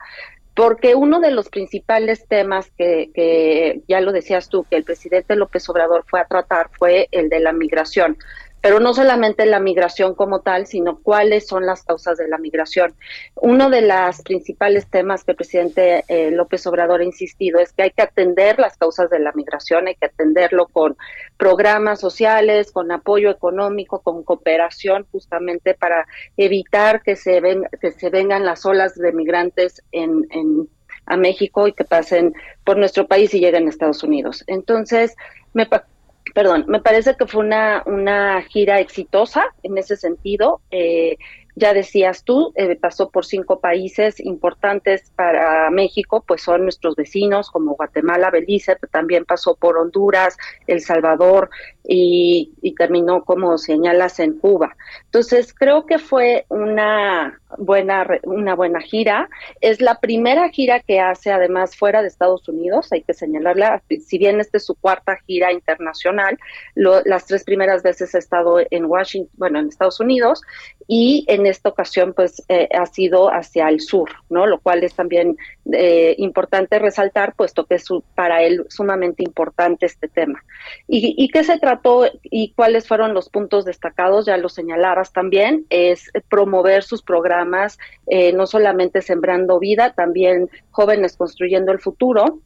[0.54, 5.36] porque uno de los principales temas que, que ya lo decías tú, que el presidente
[5.36, 8.18] López Obrador fue a tratar fue el de la migración
[8.66, 12.96] pero no solamente la migración como tal, sino cuáles son las causas de la migración.
[13.36, 17.84] Uno de los principales temas que el presidente eh, López Obrador ha insistido es que
[17.84, 20.98] hay que atender las causas de la migración, hay que atenderlo con
[21.38, 28.10] programas sociales, con apoyo económico, con cooperación, justamente para evitar que se, ven, que se
[28.10, 30.68] vengan las olas de migrantes en, en
[31.06, 34.44] a México y que pasen por nuestro país y lleguen a Estados Unidos.
[34.48, 35.16] Entonces,
[35.54, 35.68] me
[36.36, 40.60] perdón, me parece que fue una, una gira exitosa en ese sentido.
[40.70, 41.18] Eh,
[41.56, 47.50] ya decías tú, eh, pasó por cinco países importantes para México, pues son nuestros vecinos
[47.50, 50.36] como Guatemala, Belice, pero también pasó por Honduras,
[50.68, 51.50] El Salvador
[51.88, 54.76] y, y terminó, como señalas, en Cuba.
[55.06, 59.30] Entonces, creo que fue una buena, una buena gira.
[59.62, 64.18] Es la primera gira que hace, además, fuera de Estados Unidos, hay que señalarla, si
[64.18, 66.38] bien esta es su cuarta gira internacional,
[66.76, 70.42] lo, las tres primeras veces ha estado en Washington, bueno, en Estados Unidos,
[70.88, 74.46] y en esta ocasión pues eh, ha sido hacia el sur, ¿no?
[74.46, 75.38] Lo cual es también
[75.74, 80.44] eh, importante resaltar, puesto que es su, para él sumamente importante este tema.
[80.88, 84.26] ¿Y, ¿Y qué se trató y cuáles fueron los puntos destacados?
[84.26, 91.18] Ya lo señalabas también, es promover sus programas, eh, no solamente sembrando vida, también jóvenes
[91.18, 92.42] construyendo el futuro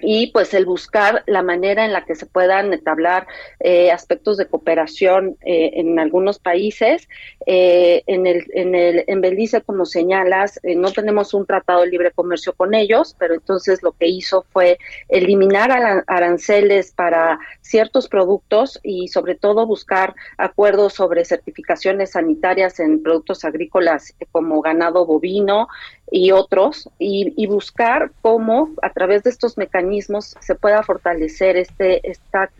[0.00, 3.26] y pues el buscar la manera en la que se puedan entablar
[3.60, 7.08] eh, aspectos de cooperación eh, en algunos países.
[7.46, 11.88] Eh, en el en el en Belice, como señalas, eh, no tenemos un tratado de
[11.88, 14.78] libre comercio con ellos, pero entonces lo que hizo fue
[15.08, 23.44] eliminar aranceles para ciertos productos y sobre todo buscar acuerdos sobre certificaciones sanitarias en productos
[23.44, 25.68] agrícolas como ganado bovino
[26.10, 32.50] y otros y, buscar cómo a través de estos mecanismos se pueda fortalecer este esta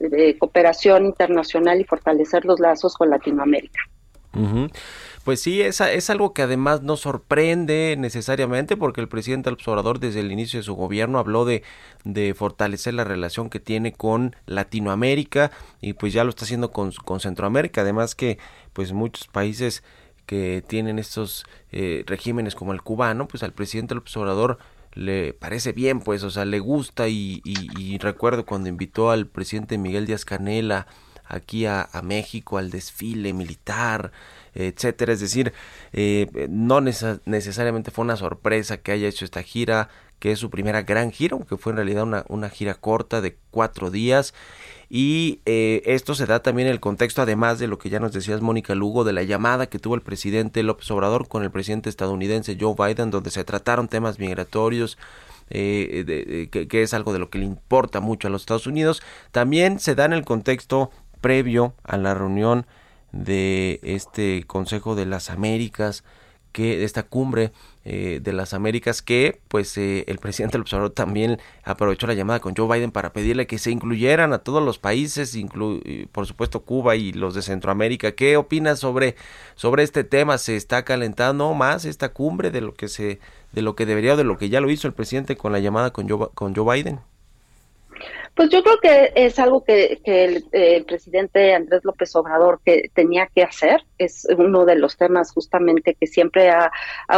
[0.00, 3.80] eh, cooperación internacional y fortalecer los lazos con Latinoamérica.
[5.24, 10.20] Pues sí, es, es, algo que además no sorprende necesariamente porque el presidente López desde
[10.20, 11.64] el inicio de su gobierno habló de,
[12.04, 16.92] de, fortalecer la relación que tiene con Latinoamérica y pues ya lo está haciendo con,
[17.04, 17.80] con Centroamérica.
[17.80, 18.38] Además que
[18.72, 19.82] pues muchos países
[20.28, 24.58] que tienen estos eh, regímenes como el cubano, pues al presidente López Obrador
[24.92, 29.26] le parece bien, pues, o sea, le gusta y, y, y recuerdo cuando invitó al
[29.26, 30.86] presidente Miguel Díaz Canela
[31.24, 34.12] aquí a, México al desfile militar,
[34.54, 35.14] etcétera.
[35.14, 35.54] Es decir,
[35.94, 39.88] eh, no neces necesariamente fue una sorpresa que haya hecho esta gira,
[40.18, 43.90] que es su primera gran gira, aunque fue en realidad una gira corta de cuatro
[43.90, 44.34] días.
[44.90, 48.12] Y eh, esto se da también en el contexto, además de lo que ya nos
[48.12, 51.90] decías, Mónica Lugo, de la llamada que tuvo el presidente López Obrador con el presidente
[51.90, 54.96] estadounidense Joe Biden, donde se trataron temas migratorios,
[55.50, 58.66] eh, de, que, que, es algo de lo que le importa mucho a los Estados
[58.66, 59.02] Unidos.
[59.30, 62.66] También se da en el contexto previo a la reunión
[63.12, 66.04] de este Consejo de las Américas,
[66.52, 67.52] que de esta cumbre
[67.90, 72.38] eh, de las Américas, que pues eh, el presidente del observador también aprovechó la llamada
[72.40, 75.80] con Joe Biden para pedirle que se incluyeran a todos los países, inclu
[76.12, 78.12] por supuesto Cuba y los de Centroamérica.
[78.12, 79.16] ¿Qué opinas sobre,
[79.54, 80.36] sobre este tema?
[80.36, 83.20] ¿Se está calentando más esta cumbre de lo que se
[83.52, 85.58] de lo que debería o de lo que ya lo hizo el presidente con la
[85.58, 87.00] llamada con Joe, con Joe Biden?
[88.38, 93.28] Pues yo creo que es algo que, que el, presidente Andrés López Obrador que tenía
[93.34, 93.80] que hacer.
[93.98, 96.70] Es uno de los temas justamente que siempre ha,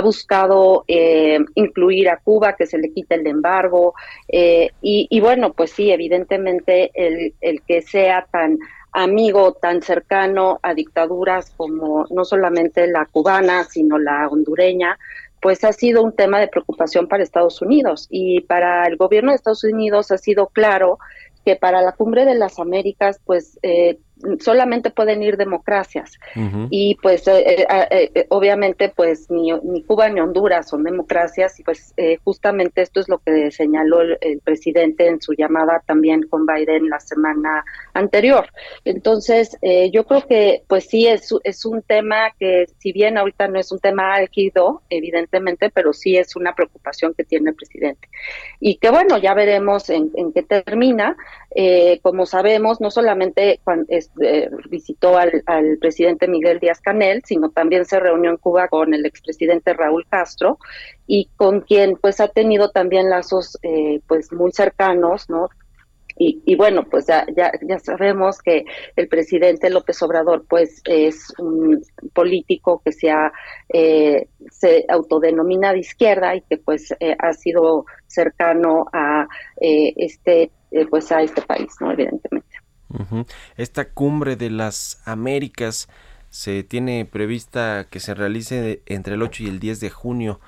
[0.02, 3.92] buscado eh, incluir a Cuba, que se le quite el embargo.
[4.28, 8.58] Eh, y, bueno, pues sí, evidentemente el que sea tan
[8.92, 14.98] amigo, tan cercano a dictaduras como no solamente la cubana, sino la hondureña,
[15.40, 18.06] pues ha sido un tema de preocupación para Estados Unidos.
[18.10, 20.98] Y para el gobierno de Estados Unidos ha sido claro
[21.44, 23.98] que para la cumbre de las Américas, pues eh,
[24.38, 26.18] solamente pueden ir democracias
[26.70, 31.58] y pues eh, eh, eh, eh, obviamente pues ni, ni Cuba ni Honduras son democracias
[31.58, 35.82] y pues eh, justamente esto es lo que señaló el, el presidente en su llamada
[35.86, 37.64] también con Biden la semana
[37.94, 38.46] anterior.
[38.84, 43.48] Entonces eh, yo creo que pues sí es, es un tema que si bien ahorita
[43.48, 48.08] no es un tema álgido evidentemente, pero sí es una preocupación que tiene el presidente.
[48.60, 51.16] Y que bueno, ya veremos en, en qué termina.
[51.54, 57.84] Eh, como sabemos, no solamente eh, visitó al, al, presidente Miguel Díaz Canel, sino también
[57.84, 60.58] se reunió en Cuba con el expresidente Raúl Castro
[61.06, 65.48] y con quien pues ha tenido también lazos eh, pues muy cercanos, ¿no?
[66.22, 71.32] Y, y, bueno, pues ya, ya, ya sabemos que el presidente López Obrador pues es
[71.38, 71.82] un
[72.12, 73.32] político que se, ha,
[73.70, 79.26] eh, se autodenomina de izquierda y que pues eh, ha sido cercano a
[79.62, 81.92] eh, este eh, pues a este país, ¿no?
[81.92, 82.48] Evidentemente.
[83.56, 85.88] Esta cumbre de las Américas
[86.30, 90.40] se tiene prevista que se realice entre el 8 y el 10 de junio,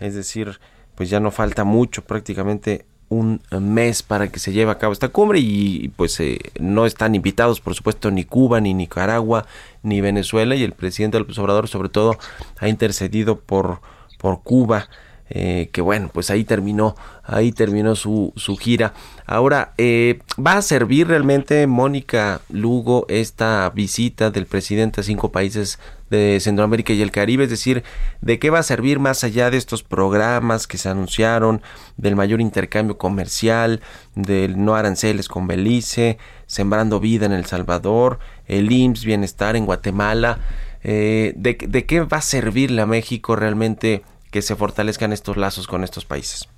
[0.00, 0.60] es decir,
[0.94, 5.08] pues ya no falta mucho, prácticamente un mes para que se lleve a cabo esta
[5.08, 9.46] cumbre y pues eh, no están invitados por supuesto ni Cuba ni Nicaragua
[9.82, 12.16] ni Venezuela y el presidente López Obrador sobre todo
[12.58, 13.80] ha intercedido por
[14.18, 14.88] por Cuba
[15.30, 18.92] eh, que bueno, pues ahí terminó, ahí terminó su, su gira.
[19.26, 25.78] Ahora, eh, ¿va a servir realmente, Mónica Lugo, esta visita del presidente a cinco países
[26.10, 27.44] de Centroamérica y el Caribe?
[27.44, 27.84] Es decir,
[28.20, 31.62] ¿de qué va a servir más allá de estos programas que se anunciaron,
[31.96, 33.80] del mayor intercambio comercial,
[34.14, 40.38] del no aranceles con Belice, Sembrando Vida en El Salvador, el IMSS Bienestar en Guatemala?
[40.82, 44.02] Eh, ¿de, ¿De qué va a servirle a México realmente?
[44.34, 46.48] Que se fortalezcan estos lazos con estos países?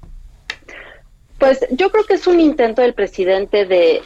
[1.39, 4.01] Pues yo creo que es un intento del presidente de,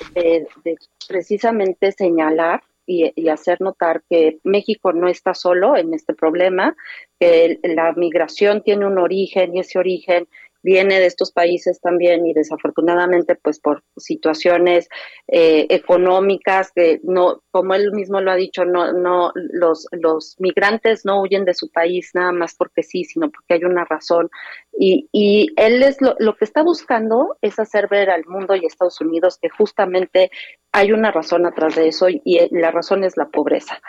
[1.07, 6.75] precisamente señalar y, hacer notar que México no está solo en este problema,
[7.21, 10.27] que la migración tiene un origen y ese origen
[10.63, 14.89] viene de estos países también y desafortunadamente pues por situaciones
[15.29, 21.05] eh, económicas que no como él mismo lo ha dicho no no los los migrantes
[21.05, 24.31] no huyen de su país nada más porque sí sino porque hay una razón
[24.79, 29.01] y, y él es lo, que está buscando es hacer ver al mundo y Estados
[29.01, 30.31] Unidos que justamente
[30.73, 33.81] hay una razón atrás de eso y, y la razón es la pobreza.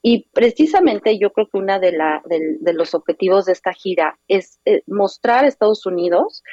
[0.00, 4.60] Y precisamente yo creo que uno de, de, de, los objetivos de esta gira es
[4.64, 6.44] eh, mostrar a Estados Unidos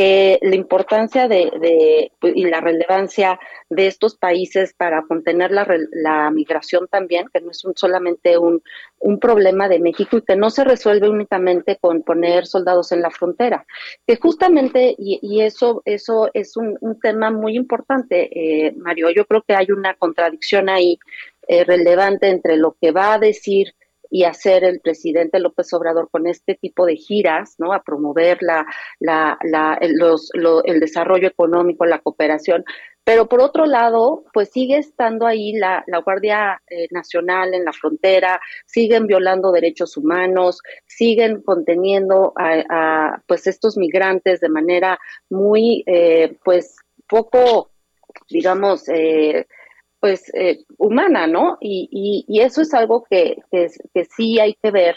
[0.00, 3.38] que la importancia de, de, y la relevancia
[3.68, 8.62] de estos países para contener la, la migración también, que no es un, solamente un,
[8.98, 13.10] un, problema de México y que no se resuelve únicamente con poner soldados en la
[13.10, 13.66] frontera,
[14.06, 19.26] que justamente, y, y eso, eso es un, un, tema muy importante, eh, Mario, yo
[19.26, 20.98] creo que hay una contradicción ahí
[21.46, 23.74] eh, relevante entre lo que va a decir
[24.10, 27.72] y hacer el presidente López Obrador con este tipo de giras, ¿no?
[27.72, 28.66] A promover la,
[28.98, 32.64] la, la, los, lo, el desarrollo económico, la cooperación.
[33.04, 37.72] Pero por otro lado, pues sigue estando ahí la, la Guardia eh, Nacional en la
[37.72, 44.98] frontera, siguen violando derechos humanos, siguen conteniendo a, a pues estos migrantes de manera
[45.30, 46.76] muy, eh, pues
[47.08, 47.70] poco,
[48.28, 49.46] digamos, eh,
[50.00, 51.58] pues eh, humana, ¿no?
[51.60, 53.68] Y, y, y, eso es algo que, que,
[54.06, 54.96] sí hay que ver,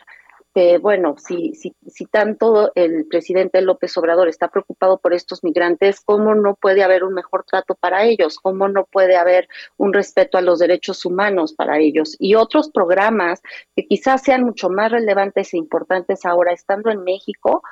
[0.56, 6.00] que bueno, si, si, si tanto el presidente López Obrador está preocupado por estos migrantes,
[6.00, 8.38] ¿cómo no puede haber un mejor trato para ellos?
[8.40, 12.16] ¿Cómo no puede haber un respeto a los derechos humanos para ellos?
[12.20, 13.42] Y otros programas
[13.76, 17.64] que quizás sean mucho más relevantes e importantes ahora estando en México,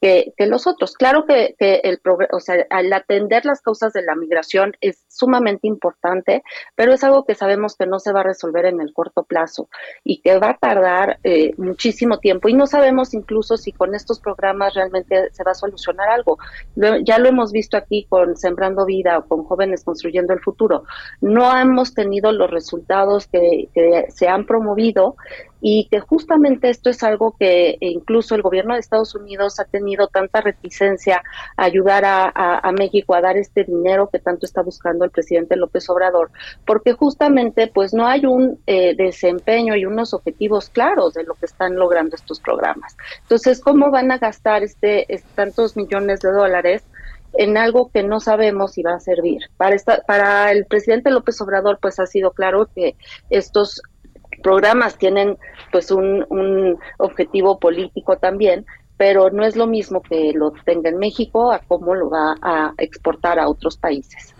[0.00, 0.94] que, los otros.
[0.94, 2.00] Claro que, que el
[2.32, 6.42] o sea, al atender las causas de la migración es sumamente importante,
[6.74, 9.68] pero es algo que sabemos que no se va a resolver en el corto plazo
[10.02, 12.48] y que va a tardar eh, muchísimo tiempo.
[12.48, 16.38] Y no sabemos incluso si con estos programas realmente se va a solucionar algo.
[17.04, 20.84] Ya lo hemos visto aquí con Sembrando Vida o con Jóvenes Construyendo el Futuro.
[21.20, 23.68] No hemos tenido los resultados que
[24.08, 25.16] se han promovido
[25.60, 30.08] y que justamente esto es algo que incluso el gobierno de Estados Unidos ha tenido
[30.08, 31.22] tanta reticencia
[31.56, 35.56] a ayudar a, a, México a dar este dinero que tanto está buscando el presidente
[35.56, 36.30] López Obrador,
[36.64, 41.46] porque justamente pues no hay un eh, desempeño y unos objetivos claros de lo que
[41.46, 42.96] están logrando estos programas.
[43.22, 46.82] Entonces, ¿cómo van a gastar este tantos millones de dólares?
[47.34, 49.42] en algo que no sabemos si va a servir.
[49.56, 52.96] Para, esta, para el presidente López Obrador, pues ha sido claro que
[53.30, 53.82] estos
[54.42, 55.36] programas tienen
[55.72, 58.66] pues un, objetivo político también,
[58.96, 62.74] pero no es lo mismo que lo tenga en México a cómo lo va a
[62.78, 64.34] exportar a otros países.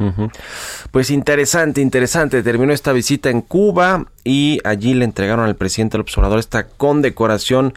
[0.90, 2.42] Pues interesante, interesante.
[2.42, 7.72] Terminó esta visita en Cuba y allí le entregaron al presidente López Obrador esta condecoración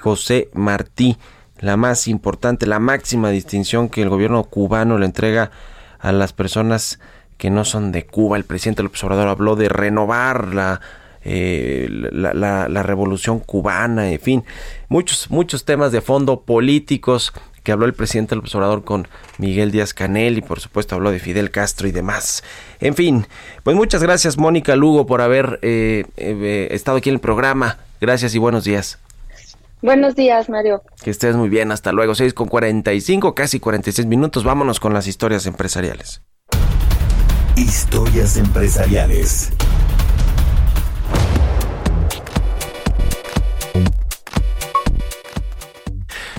[0.00, 1.16] José Martí,
[1.58, 5.50] la más importante, la máxima distinción que el gobierno cubano le entrega
[5.98, 7.00] a las personas
[7.36, 8.36] que no son de Cuba.
[8.36, 10.80] El presidente López Obrador habló de renovar la
[11.24, 14.44] eh, la, la- la revolución cubana, en fin,
[14.88, 19.92] muchos, muchos temas de fondo políticos que habló el presidente López Obrador con Miguel Díaz
[19.92, 22.42] Canel y por supuesto habló de Fidel Castro y demás.
[22.80, 23.26] En fin,
[23.62, 27.78] pues muchas gracias Mónica Lugo por haber eh, eh, estado aquí en el programa.
[28.00, 28.98] Gracias y buenos días.
[29.82, 30.82] Buenos días, Mario.
[31.04, 32.14] Que estés muy bien, hasta luego.
[32.14, 34.42] 6 con 45, casi 46 minutos.
[34.44, 36.22] Vámonos con las historias empresariales.
[37.56, 39.50] Historias empresariales.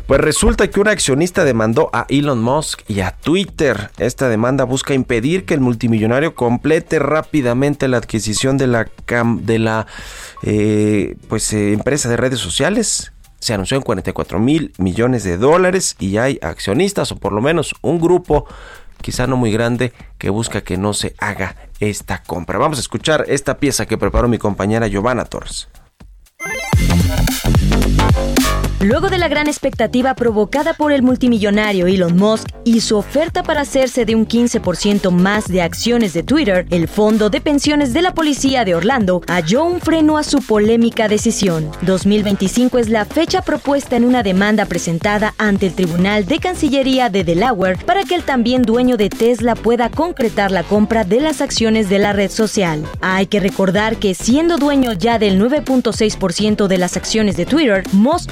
[0.10, 3.91] Pues resulta que un accionista demandó a Elon Musk y a Twitter.
[3.99, 8.89] Esta demanda busca impedir que el multimillonario complete rápidamente la adquisición de la
[9.43, 9.86] de la
[10.41, 13.14] eh, pues eh, empresa de redes sociales.
[13.39, 17.76] Se anunció en 44 mil millones de dólares y hay accionistas o por lo menos
[17.84, 18.47] un grupo
[19.03, 22.57] quizá no muy grande que busca que no se haga esta compra.
[22.57, 25.70] Vamos a escuchar esta pieza que preparó mi compañera Giovanna Torres.
[28.82, 33.62] Luego de la gran expectativa provocada por el multimillonario Elon Musk y su oferta para
[33.62, 38.14] hacerse de un 15% más de acciones de Twitter, el Fondo de Pensiones de la
[38.14, 41.70] Policía de Orlando halló un freno a su polémica decisión.
[41.82, 47.26] 2025 es la fecha propuesta en una demanda presentada ante el Tribunal de Cancillería de
[47.26, 51.90] Delaware para que el también dueño de Tesla pueda concretar la compra de las acciones
[51.90, 52.86] de la red social.
[53.02, 58.32] Hay que recordar que siendo dueño ya del 9.6% de las acciones de Twitter, Musk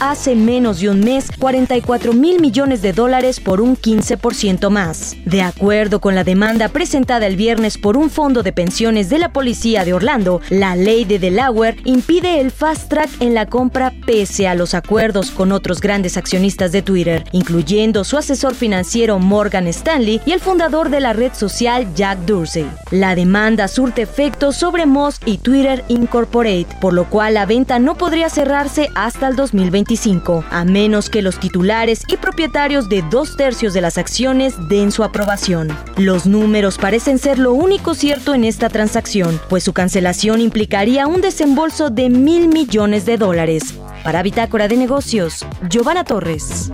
[0.00, 5.16] hace menos de un mes 44 mil millones de dólares por un 15% más.
[5.24, 9.32] De acuerdo con la demanda presentada el viernes por un fondo de pensiones de la
[9.32, 14.48] policía de Orlando, la ley de Delaware impide el fast track en la compra pese
[14.48, 20.20] a los acuerdos con otros grandes accionistas de Twitter, incluyendo su asesor financiero Morgan Stanley
[20.24, 22.68] y el fundador de la red social Jack Dorsey.
[22.90, 27.96] La demanda surte efectos sobre Musk y Twitter Incorporate, por lo cual la venta no
[27.96, 33.74] podría cerrarse hasta el 2025, a menos que los titulares y propietarios de dos tercios
[33.74, 35.68] de las acciones den su aprobación.
[35.96, 41.20] Los números parecen ser lo único cierto en esta transacción, pues su cancelación implicaría un
[41.20, 43.74] desembolso de mil millones de dólares.
[44.04, 46.70] Para Bitácora de Negocios, Giovanna Torres.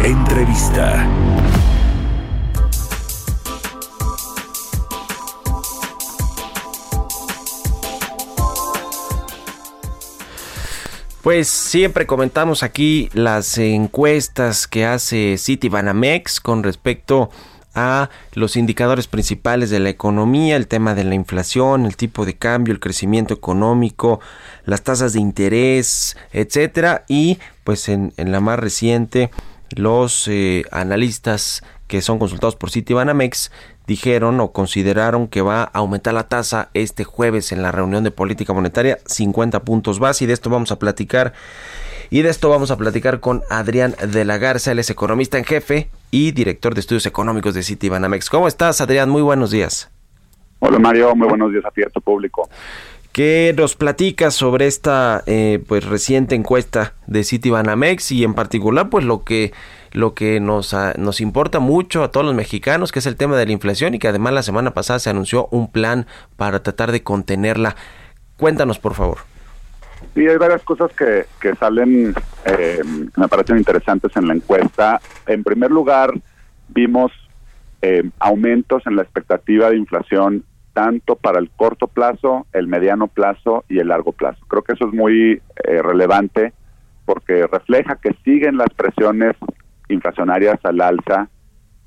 [0.00, 1.06] Entrevista.
[11.22, 17.30] Pues siempre comentamos aquí las encuestas que hace Citibanamex con respecto
[17.76, 22.34] a los indicadores principales de la economía, el tema de la inflación, el tipo de
[22.34, 24.18] cambio, el crecimiento económico,
[24.64, 29.30] las tasas de interés, etcétera, y pues en, la más reciente
[29.70, 33.52] los eh, analistas que son consultados por Citibanamex
[33.86, 38.10] dijeron o consideraron que va a aumentar la tasa este jueves en la reunión de
[38.10, 41.32] política monetaria 50 puntos base y de esto vamos a platicar
[42.10, 45.44] y de esto vamos a platicar con Adrián de la Garza, él es economista en
[45.44, 48.28] jefe y director de estudios económicos de Citibanamex.
[48.28, 49.08] ¿Cómo estás, Adrián?
[49.08, 49.90] Muy buenos días.
[50.58, 52.48] Hola Mario, muy buenos días a ti a tu público.
[53.12, 59.04] ¿Qué nos platicas sobre esta eh, pues reciente encuesta de Citibanamex y en particular pues
[59.04, 59.52] lo que
[59.92, 63.36] lo que nos, ah, nos importa mucho a todos los mexicanos, que es el tema
[63.36, 66.92] de la inflación y que además la semana pasada se anunció un plan para tratar
[66.92, 67.76] de contenerla.
[68.36, 69.18] Cuéntanos, por favor.
[70.14, 72.14] Sí, hay varias cosas que, que salen,
[72.44, 72.80] eh,
[73.16, 75.00] me parecen interesantes en la encuesta.
[75.26, 76.12] En primer lugar,
[76.68, 77.12] vimos
[77.80, 83.64] eh, aumentos en la expectativa de inflación tanto para el corto plazo, el mediano plazo
[83.68, 84.44] y el largo plazo.
[84.48, 86.52] Creo que eso es muy eh, relevante
[87.04, 89.36] porque refleja que siguen las presiones
[89.88, 91.28] inflacionarias al alza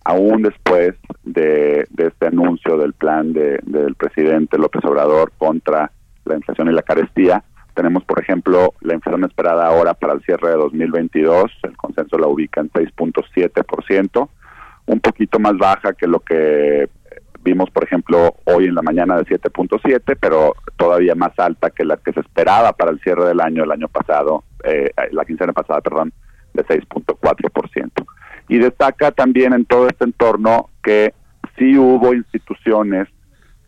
[0.05, 0.93] aún después
[1.23, 5.91] de, este anuncio del plan de, del presidente López Obrador contra
[6.25, 7.43] la inflación y la carestía.
[7.73, 12.27] Tenemos, por ejemplo, la inflación esperada ahora para el cierre de 2022, el consenso la
[12.27, 14.29] ubica en 6.7%,
[14.85, 16.87] un poquito más baja que lo que
[17.41, 21.97] vimos, por ejemplo, hoy en la mañana de 7.7, pero todavía más alta que la
[21.97, 25.81] que se esperaba para el cierre del año, el año pasado, eh, la quincena pasada,
[25.81, 26.13] perdón,
[26.55, 27.91] de 6.4%.
[28.47, 31.13] Y destaca también en todo este entorno que
[31.57, 33.07] sí hubo instituciones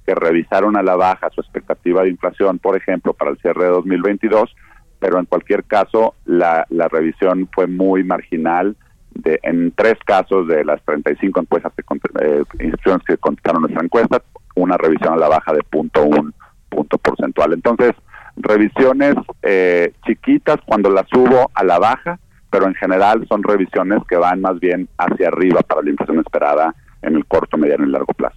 [0.06, 3.72] que revisaron a la baja su expectativa de inflación, por ejemplo, para el cierre de
[3.72, 4.56] 2022,
[5.00, 8.76] pero en cualquier caso la, la revisión fue muy marginal.
[9.12, 11.84] De, en tres casos de las 35 encuestas que,
[12.22, 14.22] eh, instituciones que contestaron nuestra encuesta,
[14.56, 16.36] una revisión a la baja de punto un
[16.70, 17.54] punto porcentual.
[17.54, 17.94] Entonces,
[18.36, 22.20] revisiones eh, chiquitas cuando las subo a la baja,
[22.58, 26.74] pero en general son revisiones que van más bien hacia arriba para la inflación esperada
[27.04, 28.36] en el corto, mediano y largo plazo.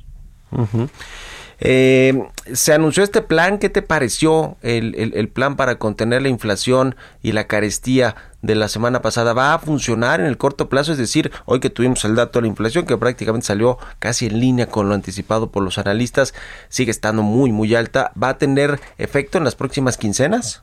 [1.62, 6.28] Eh, se anunció este plan, ¿qué te pareció el, el- el plan para contener la
[6.28, 9.32] inflación y la carestía de la semana pasada?
[9.32, 10.92] ¿Va a funcionar en el corto plazo?
[10.92, 14.38] Es decir, hoy que tuvimos el dato de la inflación, que prácticamente salió casi en
[14.38, 16.34] línea con lo anticipado por los analistas,
[16.68, 18.12] sigue estando muy, muy alta.
[18.22, 20.62] ¿Va a tener efecto en las próximas quincenas?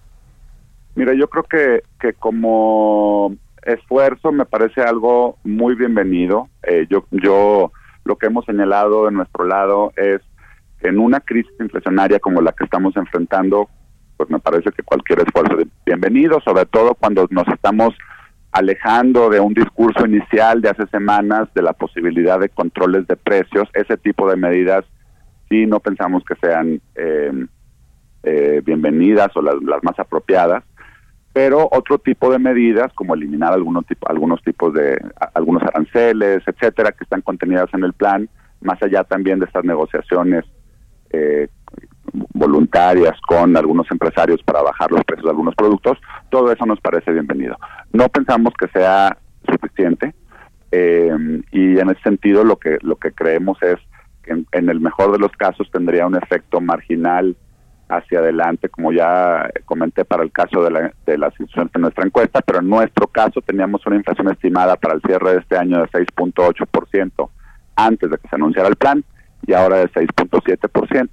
[0.96, 3.36] Mira, yo creo que, que como
[3.68, 6.48] esfuerzo me parece algo muy bienvenido.
[6.64, 7.72] Eh, yo, yo
[8.06, 10.22] lo que hemos señalado de nuestro lado es
[10.80, 13.70] que en una crisis inflacionaria como la que estamos enfrentando,
[14.16, 17.94] pues me parece que cualquier esfuerzo es bienvenido, sobre todo cuando nos estamos
[18.52, 23.68] alejando de un discurso inicial de hace semanas de la posibilidad de controles de precios.
[23.74, 24.86] Ese tipo de medidas
[25.50, 27.46] sí no pensamos que sean eh,
[28.24, 30.64] eh, bienvenidas o las, las más apropiadas
[31.38, 35.00] pero otro tipo de medidas como eliminar algunos tipo, algunos tipos de
[35.36, 38.28] algunos aranceles etcétera que están contenidas en el plan
[38.60, 40.46] más allá también de estas negociaciones
[41.12, 41.48] eh,
[42.34, 46.00] voluntarias con algunos empresarios para bajar los precios de algunos productos
[46.32, 47.56] todo eso nos parece bienvenido.
[47.94, 49.16] No pensamos que sea
[49.48, 50.16] suficiente
[50.72, 51.16] eh,
[51.52, 53.78] y en ese sentido lo que lo que creemos es
[54.24, 57.38] que en, en el mejor de los casos tendría un efecto marginal
[57.90, 62.06] hacia adelante, como ya comenté para el caso de, la, de las instituciones de nuestra
[62.06, 65.80] encuesta, pero en nuestro caso teníamos una inflación estimada para el cierre de este año
[65.80, 67.30] de 6.8%
[67.76, 69.04] antes de que se anunciara el plan
[69.46, 71.10] y ahora de 6.7%.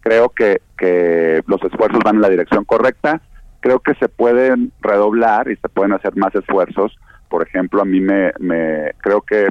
[0.00, 3.20] Creo que, que los esfuerzos van en la dirección correcta,
[3.60, 6.98] creo que se pueden redoblar y se pueden hacer más esfuerzos.
[7.28, 9.48] Por ejemplo, a mí me, me creo que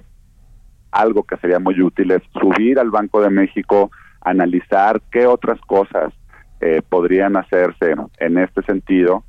[0.92, 3.92] algo que sería muy útil es subir al Banco de México,
[4.22, 6.14] analizar qué otras cosas
[6.62, 9.24] eh, podrían hacerse en este sentido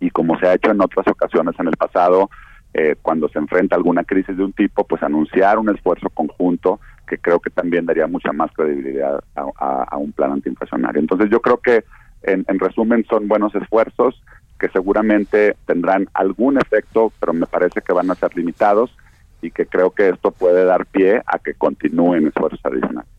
[0.00, 2.30] y como se ha hecho en otras ocasiones en el pasado,
[2.74, 7.18] eh, cuando se enfrenta alguna crisis de un tipo, pues anunciar un esfuerzo conjunto que
[7.18, 11.00] creo que también daría mucha más credibilidad a, un plan antiinflacionario.
[11.00, 11.84] Entonces yo creo que
[12.22, 14.22] en, en resumen son buenos esfuerzos
[14.58, 18.90] que seguramente tendrán algún efecto, pero me parece que van a ser limitados
[19.40, 23.10] y que creo que esto puede dar pie a que continúen esfuerzos adicionales.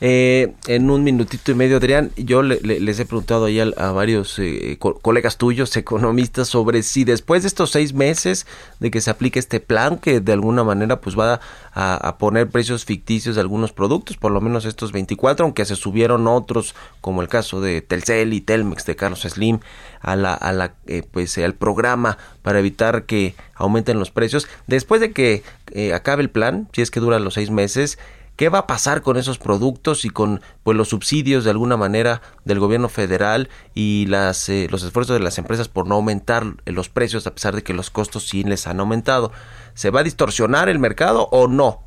[0.00, 3.90] Eh, en un minutito y medio, Adrián, yo le- le- les he preguntado ahí a,
[3.90, 8.46] varios eh, co- colegas tuyos, economistas, sobre si después de estos seis meses
[8.78, 11.40] de que se aplique este plan, que de alguna manera pues va
[11.72, 15.74] a, a poner precios ficticios de algunos productos, por lo menos estos 24, aunque se
[15.74, 19.58] subieron otros, como el caso de Telcel y Telmex de Carlos Slim,
[20.00, 24.46] a la, a la, eh, pues, al programa para evitar que aumenten los precios.
[24.68, 25.42] Después de que
[25.72, 27.98] eh, acabe el plan, si es que dura los seis meses,
[28.38, 32.22] ¿Qué va a pasar con esos productos y con pues los subsidios de alguna manera
[32.44, 36.88] del gobierno federal y las eh, los esfuerzos de las empresas por no aumentar los
[36.88, 39.32] precios a pesar de que los costos sí les han aumentado?
[39.74, 41.80] ¿Se va a distorsionar el mercado o no?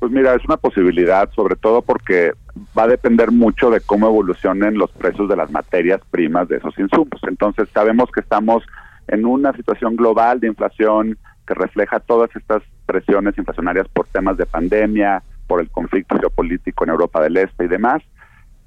[0.00, 2.32] Pues mira, es una posibilidad, sobre todo porque
[2.76, 6.76] va a depender mucho de cómo evolucionen los precios de las materias primas de esos
[6.76, 7.20] insumos.
[7.28, 8.64] Entonces, sabemos que estamos
[9.06, 11.16] en una situación global de inflación
[11.46, 16.90] que refleja todas estas presiones inflacionarias por temas de pandemia, por el conflicto geopolítico en
[16.90, 18.02] Europa del Este y demás.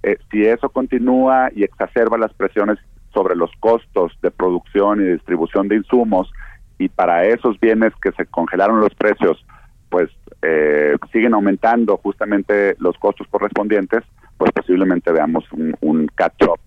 [0.02, 2.78] Eh, si eso continúa y exacerba las presiones
[3.14, 6.32] sobre los costos de producción y distribución de insumos,
[6.80, 9.46] y para esos bienes que se congelaron los precios,
[9.90, 10.10] pues
[10.42, 14.04] eh, siguen aumentando justamente los costos correspondientes,
[14.38, 16.60] pues posiblemente veamos un, catch-up,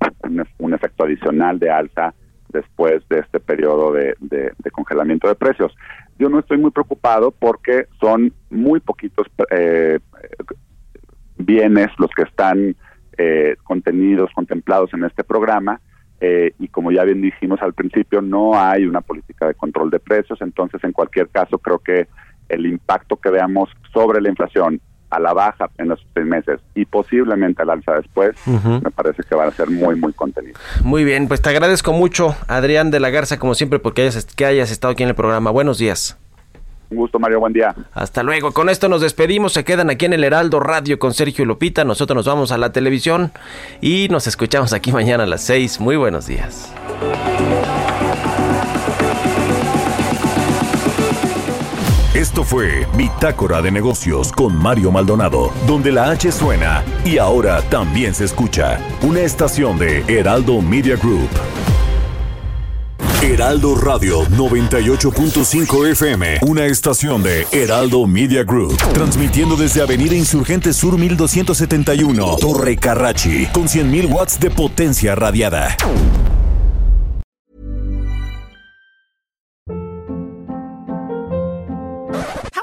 [0.58, 2.14] un, efecto adicional de alza
[2.50, 5.74] después de este periodo de congelamiento de precios.
[6.18, 9.98] Yo no estoy muy preocupado porque son muy poquitos eh,
[11.36, 12.74] bienes los que están
[13.18, 15.80] eh, contenidos, contemplados en este programa.
[16.18, 19.98] eh, y como ya bien dijimos al principio, no hay una política de control de
[19.98, 20.40] precios.
[20.40, 22.08] Entonces, en cualquier caso, creo que
[22.48, 24.80] el impacto que veamos sobre la inflación
[25.10, 29.34] a la baja en los seis meses y posiblemente al alza después, me parece que
[29.34, 30.60] van a ser muy, muy contenidos.
[30.82, 34.44] Muy bien, pues te agradezco mucho, Adrián de la Garza, como siempre, porque hayas, que
[34.44, 35.50] hayas estado aquí en el programa.
[35.50, 36.18] Buenos días.
[36.90, 37.40] Un gusto, Mario.
[37.40, 37.74] Buen día.
[37.94, 38.52] Hasta luego.
[38.52, 39.52] Con esto nos despedimos.
[39.52, 41.84] Se quedan aquí en el Heraldo Radio con Sergio Lupita.
[41.84, 43.32] Nosotros nos vamos a la televisión
[43.80, 45.80] y nos escuchamos aquí mañana a las 6.
[45.80, 46.72] Muy buenos días.
[52.16, 58.14] Esto fue Bitácora de Negocios con Mario Maldonado, donde la H suena y ahora también
[58.14, 58.80] se escucha.
[59.02, 61.28] Una estación de Heraldo Media Group.
[63.22, 70.96] Heraldo Radio 98.5 FM, una estación de Heraldo Media Group, transmitiendo desde Avenida Insurgente Sur
[70.96, 75.76] 1271, Torre Carrachi, con 100.000 watts de potencia radiada.